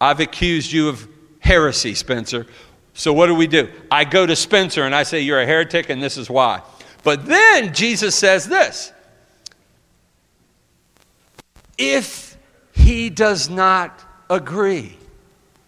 [0.00, 1.06] I've accused you of
[1.38, 2.46] heresy, Spencer.
[2.94, 3.70] So what do we do?
[3.90, 6.62] I go to Spencer and I say, You're a heretic, and this is why.
[7.02, 8.92] But then Jesus says this
[11.78, 12.36] if
[12.72, 14.96] he does not agree.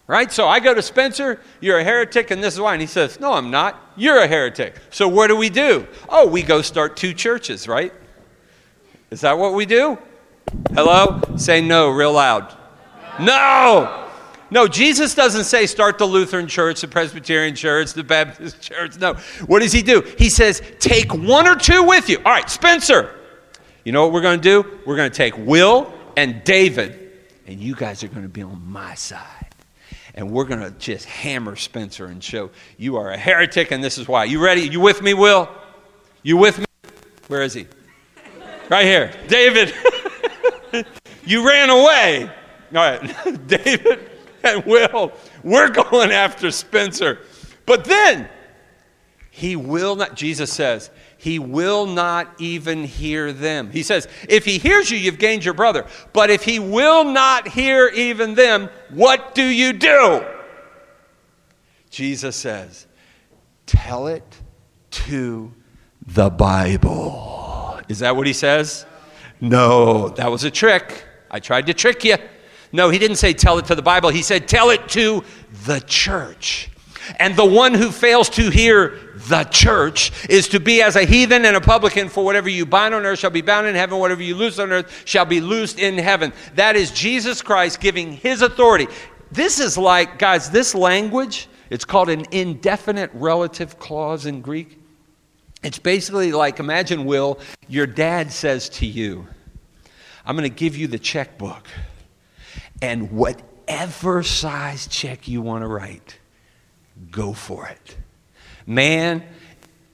[0.09, 0.31] Right?
[0.31, 2.73] So I go to Spencer, you're a heretic, and this is why.
[2.73, 3.93] And he says, No, I'm not.
[3.95, 4.73] You're a heretic.
[4.89, 5.85] So what do we do?
[6.09, 7.93] Oh, we go start two churches, right?
[9.11, 9.99] Is that what we do?
[10.73, 11.21] Hello?
[11.37, 12.57] Say no real loud.
[13.19, 14.09] No!
[14.49, 18.97] No, Jesus doesn't say start the Lutheran church, the Presbyterian church, the Baptist church.
[18.97, 19.13] No.
[19.45, 20.01] What does he do?
[20.17, 22.17] He says, take one or two with you.
[22.17, 23.15] All right, Spencer.
[23.83, 24.79] You know what we're going to do?
[24.87, 27.11] We're going to take Will and David,
[27.45, 29.38] and you guys are going to be on my side.
[30.19, 33.97] And we're going to just hammer Spencer and show you are a heretic, and this
[33.97, 34.25] is why.
[34.25, 34.63] You ready?
[34.67, 35.47] You with me, Will?
[36.23, 36.65] You with me?
[37.29, 37.67] Where is he?
[38.67, 39.13] Right here.
[39.29, 39.73] David.
[41.25, 42.23] you ran away.
[42.25, 42.31] All
[42.75, 43.47] right.
[43.47, 44.09] David
[44.43, 47.19] and Will, we're going after Spencer.
[47.65, 48.27] But then,
[49.31, 53.69] he will not, Jesus says, he will not even hear them.
[53.71, 55.85] He says, if he hears you, you've gained your brother.
[56.13, 60.25] But if he will not hear even them, what do you do?
[61.89, 62.87] Jesus says,
[63.65, 64.41] tell it
[64.91, 65.53] to
[66.07, 67.81] the Bible.
[67.89, 68.85] Is that what he says?
[69.41, 71.03] No, that was a trick.
[71.29, 72.15] I tried to trick you.
[72.71, 74.09] No, he didn't say tell it to the Bible.
[74.09, 75.25] He said tell it to
[75.65, 76.68] the church.
[77.17, 81.45] And the one who fails to hear the church is to be as a heathen
[81.45, 84.23] and a publican, for whatever you bind on earth shall be bound in heaven, whatever
[84.23, 86.31] you loose on earth shall be loosed in heaven.
[86.55, 88.87] That is Jesus Christ giving his authority.
[89.31, 94.79] This is like, guys, this language, it's called an indefinite relative clause in Greek.
[95.63, 99.27] It's basically like imagine, Will, your dad says to you,
[100.25, 101.67] I'm going to give you the checkbook.
[102.81, 106.18] And whatever size check you want to write,
[107.11, 107.97] go for it.
[108.65, 109.23] Man,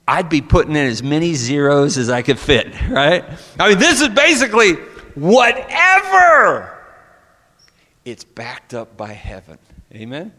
[0.08, 3.24] I'd be putting in as many zeros as I could fit, right?
[3.60, 4.74] I mean, this is basically
[5.16, 6.72] whatever.
[8.04, 9.58] It's backed up by heaven.
[9.94, 10.32] Amen?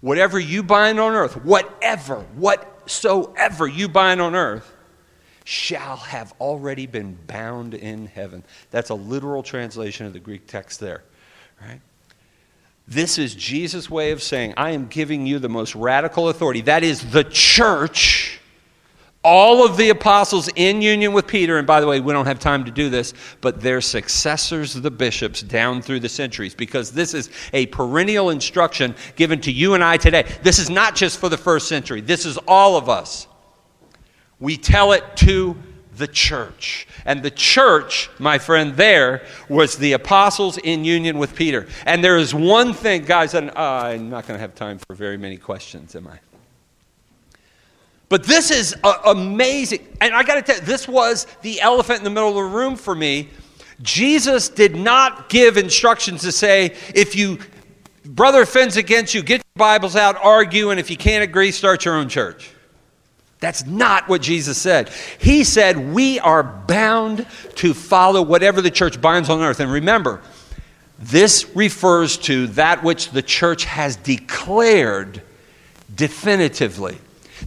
[0.00, 4.70] Whatever you bind on earth, whatever, whatsoever you bind on earth,
[5.44, 8.44] shall have already been bound in heaven.
[8.70, 11.02] That's a literal translation of the Greek text there.
[11.60, 11.80] Right?
[12.86, 16.62] This is Jesus' way of saying, I am giving you the most radical authority.
[16.62, 18.40] That is the church.
[19.24, 22.40] All of the apostles in union with Peter, and by the way, we don't have
[22.40, 27.14] time to do this, but their successors, the bishops, down through the centuries, because this
[27.14, 30.24] is a perennial instruction given to you and I today.
[30.42, 33.28] This is not just for the first century, this is all of us.
[34.40, 35.56] We tell it to
[35.96, 36.86] the church.
[37.04, 41.66] And the church, my friend, there was the apostles in union with Peter.
[41.84, 44.94] And there is one thing, guys, and uh, I'm not going to have time for
[44.94, 46.18] very many questions, am I?
[48.08, 49.86] But this is uh, amazing.
[50.00, 52.42] And I got to tell you, this was the elephant in the middle of the
[52.42, 53.28] room for me.
[53.80, 57.38] Jesus did not give instructions to say, if you
[58.04, 61.84] brother offends against you, get your Bibles out, argue, and if you can't agree, start
[61.84, 62.50] your own church.
[63.42, 64.88] That's not what Jesus said.
[65.18, 67.26] He said, We are bound
[67.56, 69.58] to follow whatever the church binds on earth.
[69.58, 70.22] And remember,
[71.00, 75.22] this refers to that which the church has declared
[75.92, 76.96] definitively.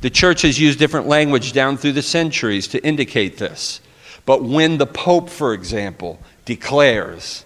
[0.02, 3.80] The church has used different language down through the centuries to indicate this.
[4.26, 7.46] But when the Pope, for example, declares,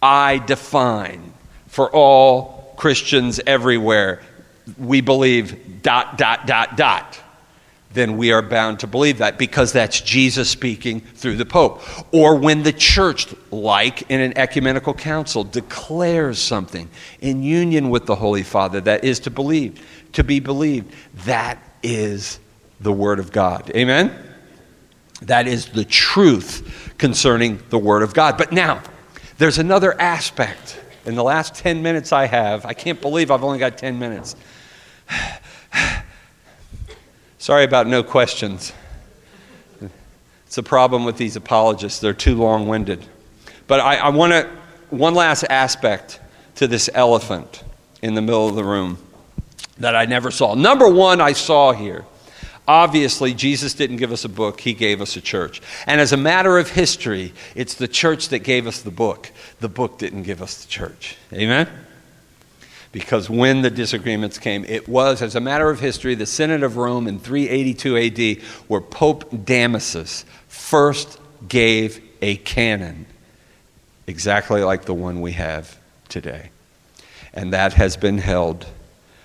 [0.00, 1.32] I define
[1.66, 4.22] for all Christians everywhere,
[4.78, 7.18] we believe dot, dot, dot, dot
[7.92, 11.82] then we are bound to believe that because that's Jesus speaking through the Pope.
[12.12, 16.88] Or when the church, like in an ecumenical council, declares something
[17.20, 22.38] in union with the Holy Father that is to believe, to be believed, that is
[22.80, 23.70] the Word of God.
[23.74, 24.14] Amen?
[25.22, 28.36] That is the truth concerning the Word of God.
[28.36, 28.82] But now,
[29.38, 30.80] there's another aspect.
[31.04, 34.36] In the last 10 minutes I have, I can't believe I've only got 10 minutes.
[37.42, 38.72] Sorry about no questions.
[40.46, 43.04] It's a problem with these apologists, they're too long winded.
[43.66, 44.48] But I, I want to,
[44.90, 46.20] one last aspect
[46.54, 47.64] to this elephant
[48.00, 48.96] in the middle of the room.
[49.78, 50.54] that I never saw.
[50.54, 52.04] Number one, I saw here.
[52.68, 55.60] Obviously, Jesus didn't give us a book, He gave us a church.
[55.88, 59.32] And as a matter of history, it's the church that gave us the book.
[59.58, 61.16] The book didn't give us the church.
[61.32, 61.68] Amen?
[62.92, 66.76] Because when the disagreements came, it was, as a matter of history, the Synod of
[66.76, 71.18] Rome in 382 AD, where Pope Damasus first
[71.48, 73.06] gave a canon,
[74.06, 75.78] exactly like the one we have
[76.10, 76.50] today.
[77.32, 78.66] And that has been held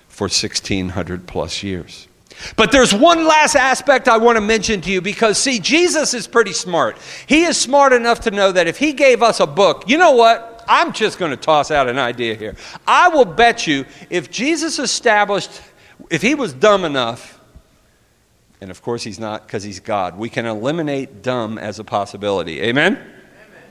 [0.08, 2.08] for 1600 plus years.
[2.56, 6.26] But there's one last aspect I want to mention to you because, see, Jesus is
[6.26, 6.96] pretty smart.
[7.26, 10.12] He is smart enough to know that if he gave us a book, you know
[10.12, 10.57] what?
[10.68, 12.54] I'm just going to toss out an idea here.
[12.86, 15.62] I will bet you if Jesus established,
[16.10, 17.40] if he was dumb enough,
[18.60, 22.60] and of course he's not because he's God, we can eliminate dumb as a possibility.
[22.62, 23.14] Amen?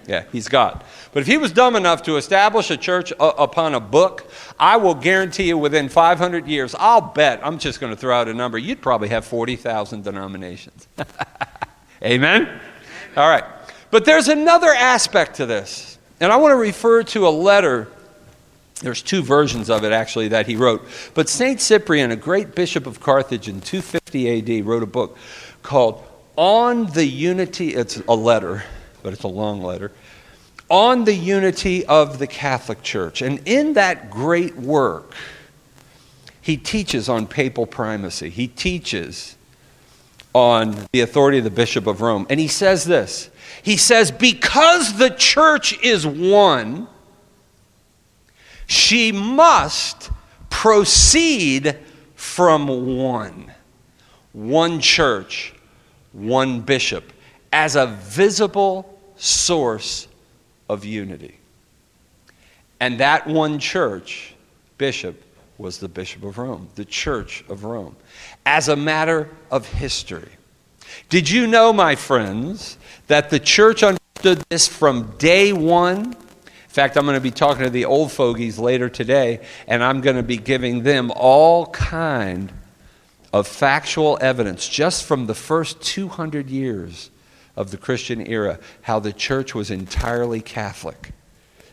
[0.08, 0.86] Yeah, he's God.
[1.12, 4.78] But if he was dumb enough to establish a church uh, upon a book, I
[4.78, 8.34] will guarantee you within 500 years, I'll bet, I'm just going to throw out a
[8.34, 10.88] number, you'd probably have 40,000 denominations.
[10.98, 12.44] Amen?
[12.44, 12.62] Amen?
[13.18, 13.44] All right.
[13.92, 15.97] But there's another aspect to this.
[16.20, 17.88] And I want to refer to a letter.
[18.82, 20.88] There's two versions of it actually that he wrote.
[21.14, 21.60] But St.
[21.60, 25.18] Cyprian, a great bishop of Carthage in 250 AD, wrote a book
[25.64, 26.04] called
[26.36, 27.76] On the Unity.
[27.76, 28.64] It's a letter
[29.08, 29.94] but it's a long letter,
[30.70, 33.22] on the unity of the Catholic Church.
[33.22, 35.14] And in that great work,
[36.42, 38.30] he teaches on papal primacy.
[38.30, 39.38] He teaches
[40.34, 42.28] on the authority of the Bishop of Rome.
[42.30, 43.30] And he says this
[43.68, 46.88] He says, Because the church is one,
[48.66, 50.10] she must
[50.50, 51.76] proceed
[52.16, 53.52] from one.
[54.32, 55.54] One church,
[56.14, 57.12] one bishop,
[57.52, 60.08] as a visible source
[60.70, 61.38] of unity.
[62.80, 64.34] And that one church,
[64.78, 65.22] bishop,
[65.58, 67.98] was the Bishop of Rome, the Church of Rome,
[68.46, 70.37] as a matter of history.
[71.10, 72.78] Did you know, my friends,
[73.08, 76.14] that the church understood this from day one?
[76.14, 80.02] In fact, I'm going to be talking to the old fogies later today, and I'm
[80.02, 82.52] going to be giving them all kind
[83.34, 87.10] of factual evidence just from the first 200 years
[87.56, 91.12] of the Christian era how the church was entirely Catholic.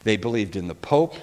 [0.04, 1.14] They believed in the Pope,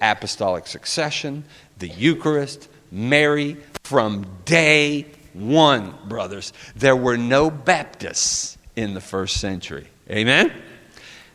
[0.00, 1.44] apostolic succession,
[1.78, 6.52] the Eucharist, Mary from day one, brothers.
[6.76, 9.88] There were no Baptists in the first century.
[10.10, 10.52] Amen?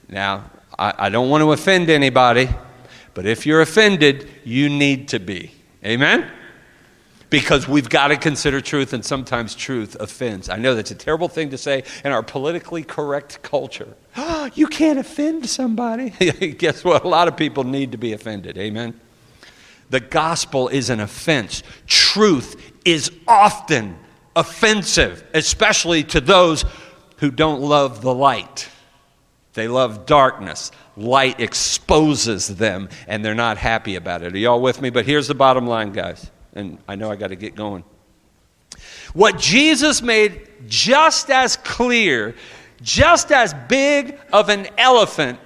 [0.09, 2.49] Now, I, I don't want to offend anybody,
[3.13, 5.51] but if you're offended, you need to be.
[5.85, 6.31] Amen?
[7.33, 10.49] because we've got to consider truth, and sometimes truth offends.
[10.49, 13.95] I know that's a terrible thing to say in our politically correct culture.
[14.55, 16.09] You can't offend somebody.
[16.59, 17.05] Guess what?
[17.05, 18.57] A lot of people need to be offended.
[18.57, 18.99] Amen.
[19.89, 21.63] The gospel is an offense.
[21.87, 23.97] Truth is often
[24.35, 26.65] offensive, especially to those
[27.17, 28.69] who don't love the light.
[29.53, 30.71] They love darkness.
[30.97, 34.33] Light exposes them, and they're not happy about it.
[34.33, 34.89] Are y'all with me?
[34.89, 37.83] But here's the bottom line, guys and I know I got to get going.
[39.13, 42.35] What Jesus made just as clear,
[42.81, 45.39] just as big of an elephant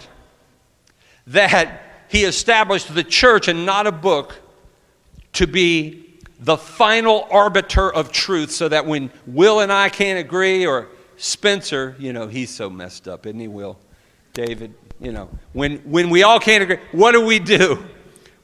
[1.28, 4.40] that he established the church and not a book
[5.34, 6.07] to be
[6.40, 11.96] the final arbiter of truth so that when Will and I can't agree, or Spencer,
[12.00, 13.78] you know, he's so messed up, isn't he, Will?
[14.34, 17.84] David, you know, when, when we all can't agree, what do we do?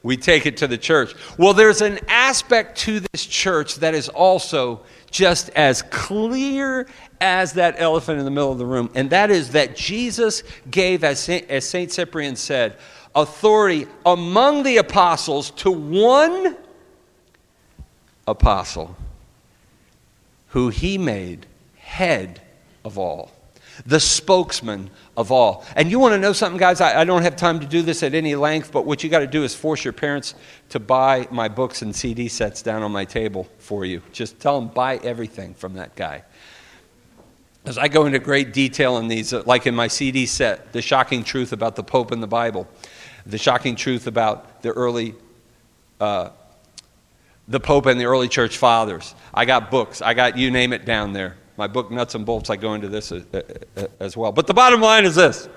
[0.04, 1.14] we take it to the church.
[1.38, 6.86] Well, there's an aspect to this church that is also just as clear
[7.20, 11.02] as that elephant in the middle of the room, and that is that Jesus gave,
[11.02, 11.90] as St.
[11.90, 12.76] Cyprian said,
[13.14, 16.54] authority among the apostles to one
[18.26, 18.96] apostle
[20.48, 21.46] who he made
[21.76, 22.40] head
[22.84, 23.30] of all
[23.86, 25.64] the spokesman of all.
[25.76, 26.80] And you want to know something, guys?
[26.80, 29.20] I, I, don't have time to do this at any length, but what you got
[29.20, 30.34] to do is force your parents
[30.70, 34.02] to buy my books and CD sets down on my table for you.
[34.12, 36.22] Just tell them, buy everything from that guy.
[37.64, 40.82] As I go into great detail in these, uh, like in my CD set, The
[40.82, 42.68] Shocking Truth About the Pope and the Bible,
[43.26, 45.14] The Shocking Truth About the Early.
[45.98, 46.30] Uh,
[47.48, 49.14] the Pope and the early church fathers.
[49.32, 50.00] I got books.
[50.02, 52.88] I got you name it down there my book, Nuts and Bolts, I go into
[52.88, 53.40] this uh, uh,
[53.76, 54.32] uh, as well.
[54.32, 55.48] But the bottom line is this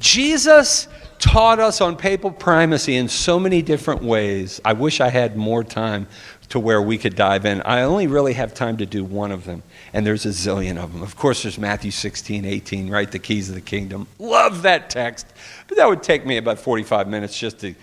[0.00, 0.88] Jesus
[1.18, 4.60] taught us on papal primacy in so many different ways.
[4.64, 6.06] I wish I had more time
[6.50, 7.60] to where we could dive in.
[7.62, 9.62] I only really have time to do one of them,
[9.92, 11.02] and there's a zillion of them.
[11.02, 13.10] Of course, there's Matthew 16, 18, right?
[13.10, 14.06] The keys of the kingdom.
[14.18, 15.26] Love that text.
[15.66, 17.74] But that would take me about 45 minutes just to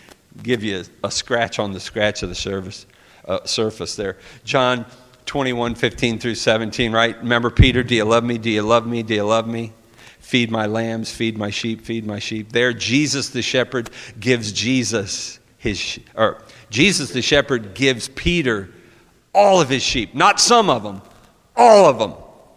[0.42, 2.86] give you a, scratch on the scratch of the service
[3.28, 4.18] uh, surface there.
[4.44, 4.86] John
[5.26, 7.18] 21, 15 through 17, right?
[7.18, 8.38] Remember Peter, do you love me?
[8.38, 9.04] Do you love me?
[9.04, 9.74] Do you love me?
[10.20, 12.52] Feed my lambs, feed my sheep, feed my sheep.
[12.52, 18.70] There, Jesus the shepherd gives Jesus his, or Jesus the shepherd gives Peter
[19.34, 21.02] all of his sheep, not some of them,
[21.56, 22.14] all of them.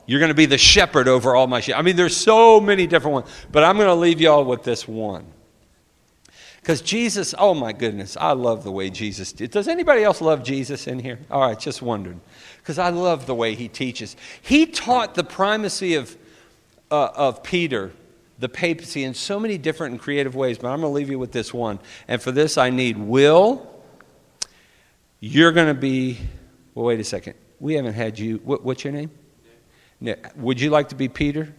[0.07, 1.77] You're going to be the shepherd over all my sheep.
[1.77, 4.89] I mean, there's so many different ones, but I'm going to leave y'all with this
[4.89, 5.27] one.
[6.61, 9.51] Because Jesus, oh my goodness, I love the way Jesus did.
[9.51, 11.19] Does anybody else love Jesus in here?
[11.31, 12.21] All right, just wondering.
[12.59, 14.17] Because I love the way he teaches.
[14.43, 16.17] He taught the primacy of,
[16.91, 17.93] uh, of Peter,
[18.39, 21.19] the papacy, in so many different and creative ways, but I'm going to leave you
[21.19, 21.79] with this one.
[22.07, 23.67] And for this, I need Will.
[25.21, 26.19] You're going to be,
[26.75, 27.35] well, wait a second.
[27.61, 28.41] We haven't had you.
[28.45, 29.11] What, what's your name?
[30.01, 30.29] Nick.
[30.37, 31.53] Would you like to be Peter?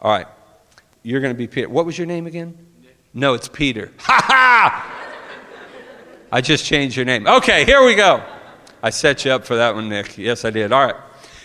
[0.00, 0.26] All right.
[1.02, 1.68] You're going to be Peter.
[1.68, 2.65] What was your name again?
[3.16, 3.90] No, it's Peter.
[4.00, 4.92] Ha ha!
[6.30, 7.26] I just changed your name.
[7.26, 8.22] Okay, here we go.
[8.82, 10.18] I set you up for that one, Nick.
[10.18, 10.70] Yes, I did.
[10.70, 10.96] All right.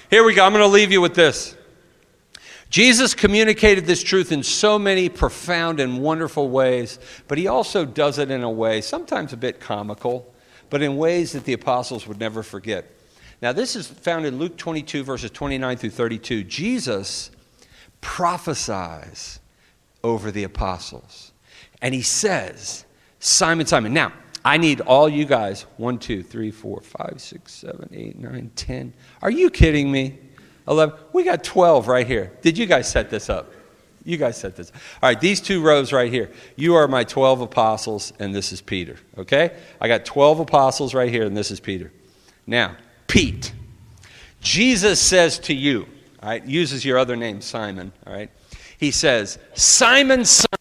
[0.09, 0.43] Here we go.
[0.43, 1.55] I'm going to leave you with this.
[2.69, 6.99] Jesus communicated this truth in so many profound and wonderful ways,
[7.30, 10.34] but he also does it in a way, sometimes a bit comical,
[10.69, 12.91] but in ways that the apostles would never forget.
[13.41, 16.43] Now, this is found in Luke 22, verses 29 through 32.
[16.43, 17.32] Jesus
[18.01, 19.39] prophesies
[20.03, 21.30] over the apostles
[21.82, 22.86] and he says,
[23.19, 23.93] Simon, Simon.
[23.93, 24.13] Now,
[24.43, 25.63] I need all you guys.
[25.77, 28.93] One, two, three, four, five, six, seven, eight, nine, ten.
[29.21, 30.17] Are you kidding me?
[30.67, 30.95] 11.
[31.13, 32.32] We got 12 right here.
[32.41, 33.51] Did you guys set this up?
[34.03, 34.71] You guys set this.
[35.01, 36.32] All right, these two rows right here.
[36.55, 38.97] You are my 12 apostles, and this is Peter.
[39.17, 39.55] Okay?
[39.79, 41.91] I got 12 apostles right here, and this is Peter.
[42.47, 42.77] Now,
[43.07, 43.53] Pete.
[44.39, 45.88] Jesus says to you,
[46.21, 48.32] all right, uses your other name, Simon, all right?
[48.79, 50.61] He says, Simon, Simon.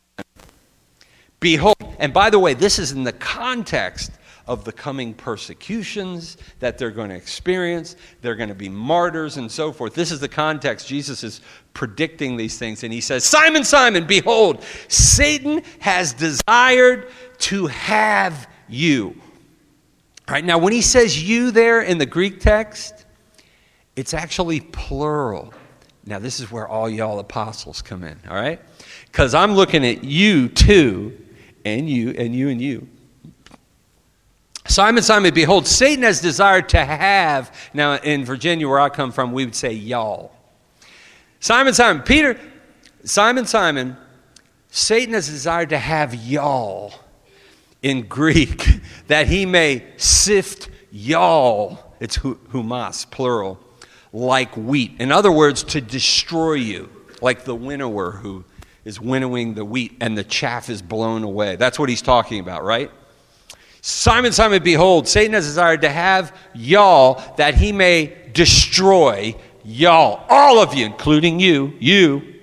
[1.40, 4.12] Behold, and by the way, this is in the context
[4.46, 7.96] of the coming persecutions that they're going to experience.
[8.20, 9.94] They're going to be martyrs and so forth.
[9.94, 10.88] This is the context.
[10.88, 11.40] Jesus is
[11.72, 19.14] predicting these things, and he says, Simon, Simon, behold, Satan has desired to have you.
[20.28, 23.06] All right, now when he says you there in the Greek text,
[23.96, 25.54] it's actually plural.
[26.06, 28.60] Now, this is where all y'all apostles come in, all right?
[29.06, 31.16] Because I'm looking at you too
[31.64, 32.88] and you, and you, and you.
[34.66, 37.52] Simon, Simon, behold, Satan has desired to have.
[37.74, 40.32] Now, in Virginia, where I come from, we would say y'all.
[41.40, 42.38] Simon, Simon, Peter,
[43.04, 43.96] Simon, Simon,
[44.70, 46.94] Satan has desired to have y'all
[47.82, 51.94] in Greek that he may sift y'all.
[51.98, 53.58] It's humas, plural,
[54.12, 54.92] like wheat.
[54.98, 56.90] In other words, to destroy you,
[57.20, 58.44] like the winnower who
[58.84, 61.56] is winnowing the wheat and the chaff is blown away.
[61.56, 62.90] That's what he's talking about, right?
[63.82, 70.24] Simon, Simon, behold, Satan has desired to have y'all that he may destroy y'all.
[70.28, 72.34] All of you, including you, you.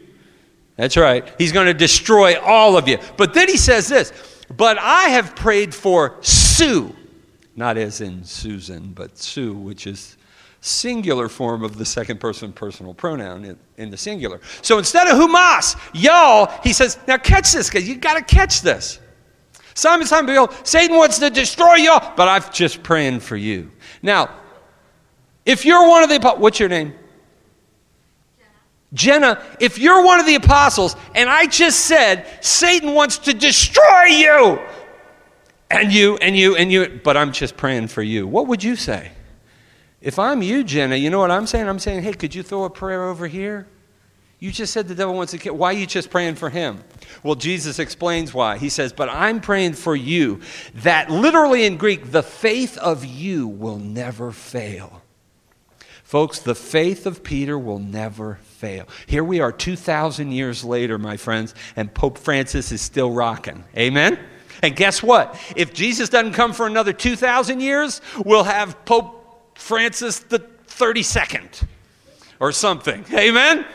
[0.75, 1.27] That's right.
[1.37, 2.97] He's going to destroy all of you.
[3.17, 4.13] But then he says this,
[4.55, 6.95] but I have prayed for Sue,
[7.55, 10.17] not as in Susan, but Sue, which is
[10.67, 14.41] singular form of the second person personal pronoun in, in the singular.
[14.61, 18.61] So instead of humas, y'all, he says, now catch this, because you got to catch
[18.61, 18.99] this.
[19.73, 23.71] Simon, Simon, behold, Satan wants to destroy y'all, but I'm just praying for you.
[24.01, 24.29] Now,
[25.45, 26.93] if you're one of the, what's your name?
[28.93, 29.35] Jenna.
[29.37, 34.05] Jenna, if you're one of the apostles and I just said Satan wants to destroy
[34.05, 34.59] you
[35.69, 38.75] and you and you and you, but I'm just praying for you, what would you
[38.75, 39.11] say?
[40.01, 41.67] If I'm you, Jenna, you know what I'm saying?
[41.67, 43.67] I'm saying, hey, could you throw a prayer over here?
[44.39, 45.55] You just said the devil wants to kill.
[45.55, 46.83] Why are you just praying for him?
[47.23, 48.59] Well, Jesus explains why.
[48.59, 50.41] He says, But I'm praying for you
[50.75, 55.01] that literally in Greek, the faith of you will never fail.
[56.03, 58.87] Folks, the faith of Peter will never fail.
[59.07, 63.63] Here we are 2,000 years later, my friends, and Pope Francis is still rocking.
[63.75, 64.19] Amen?
[64.61, 65.37] And guess what?
[65.55, 69.16] If Jesus doesn't come for another 2,000 years, we'll have Pope
[69.57, 71.65] Francis the 32nd
[72.39, 73.03] or something.
[73.13, 73.65] Amen?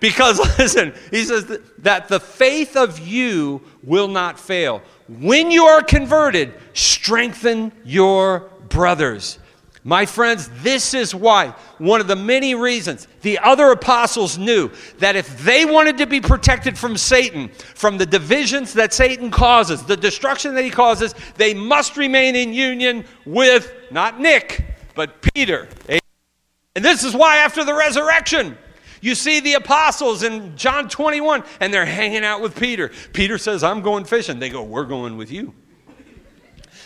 [0.00, 4.82] Because, listen, he says that the faith of you will not fail.
[5.08, 9.38] When you are converted, strengthen your brothers.
[9.84, 14.68] My friends, this is why, one of the many reasons the other apostles knew
[14.98, 19.84] that if they wanted to be protected from Satan, from the divisions that Satan causes,
[19.84, 25.68] the destruction that he causes, they must remain in union with not Nick, but Peter.
[25.88, 28.58] And this is why, after the resurrection,
[29.00, 32.90] you see the apostles in John 21, and they're hanging out with Peter.
[33.12, 34.40] Peter says, I'm going fishing.
[34.40, 35.54] They go, We're going with you.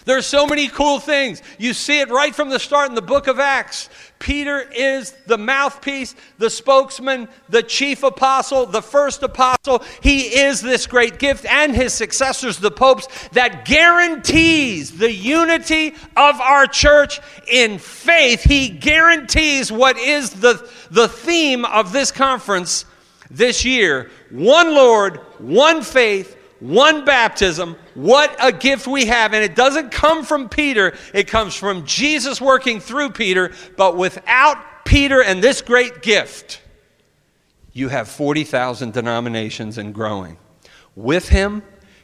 [0.05, 1.43] There's so many cool things.
[1.59, 3.89] You see it right from the start in the book of Acts.
[4.19, 9.83] Peter is the mouthpiece, the spokesman, the chief apostle, the first apostle.
[10.03, 16.41] He is this great gift, and his successors, the popes, that guarantees the unity of
[16.41, 18.43] our church in faith.
[18.43, 22.85] He guarantees what is the, the theme of this conference
[23.31, 27.77] this year one Lord, one faith, one baptism.
[27.95, 29.33] What a gift we have.
[29.33, 33.53] And it doesn't come from Peter, it comes from Jesus working through Peter.
[33.77, 36.61] But without Peter and this great gift,
[37.73, 40.37] you have 40,000 denominations and growing.
[40.97, 41.63] With him,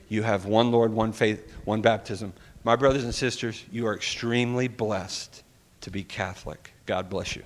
[0.08, 2.32] you have one Lord, one faith, one baptism.
[2.64, 5.42] My brothers and sisters, you are extremely blessed
[5.82, 6.72] to be Catholic.
[6.86, 7.42] God bless you.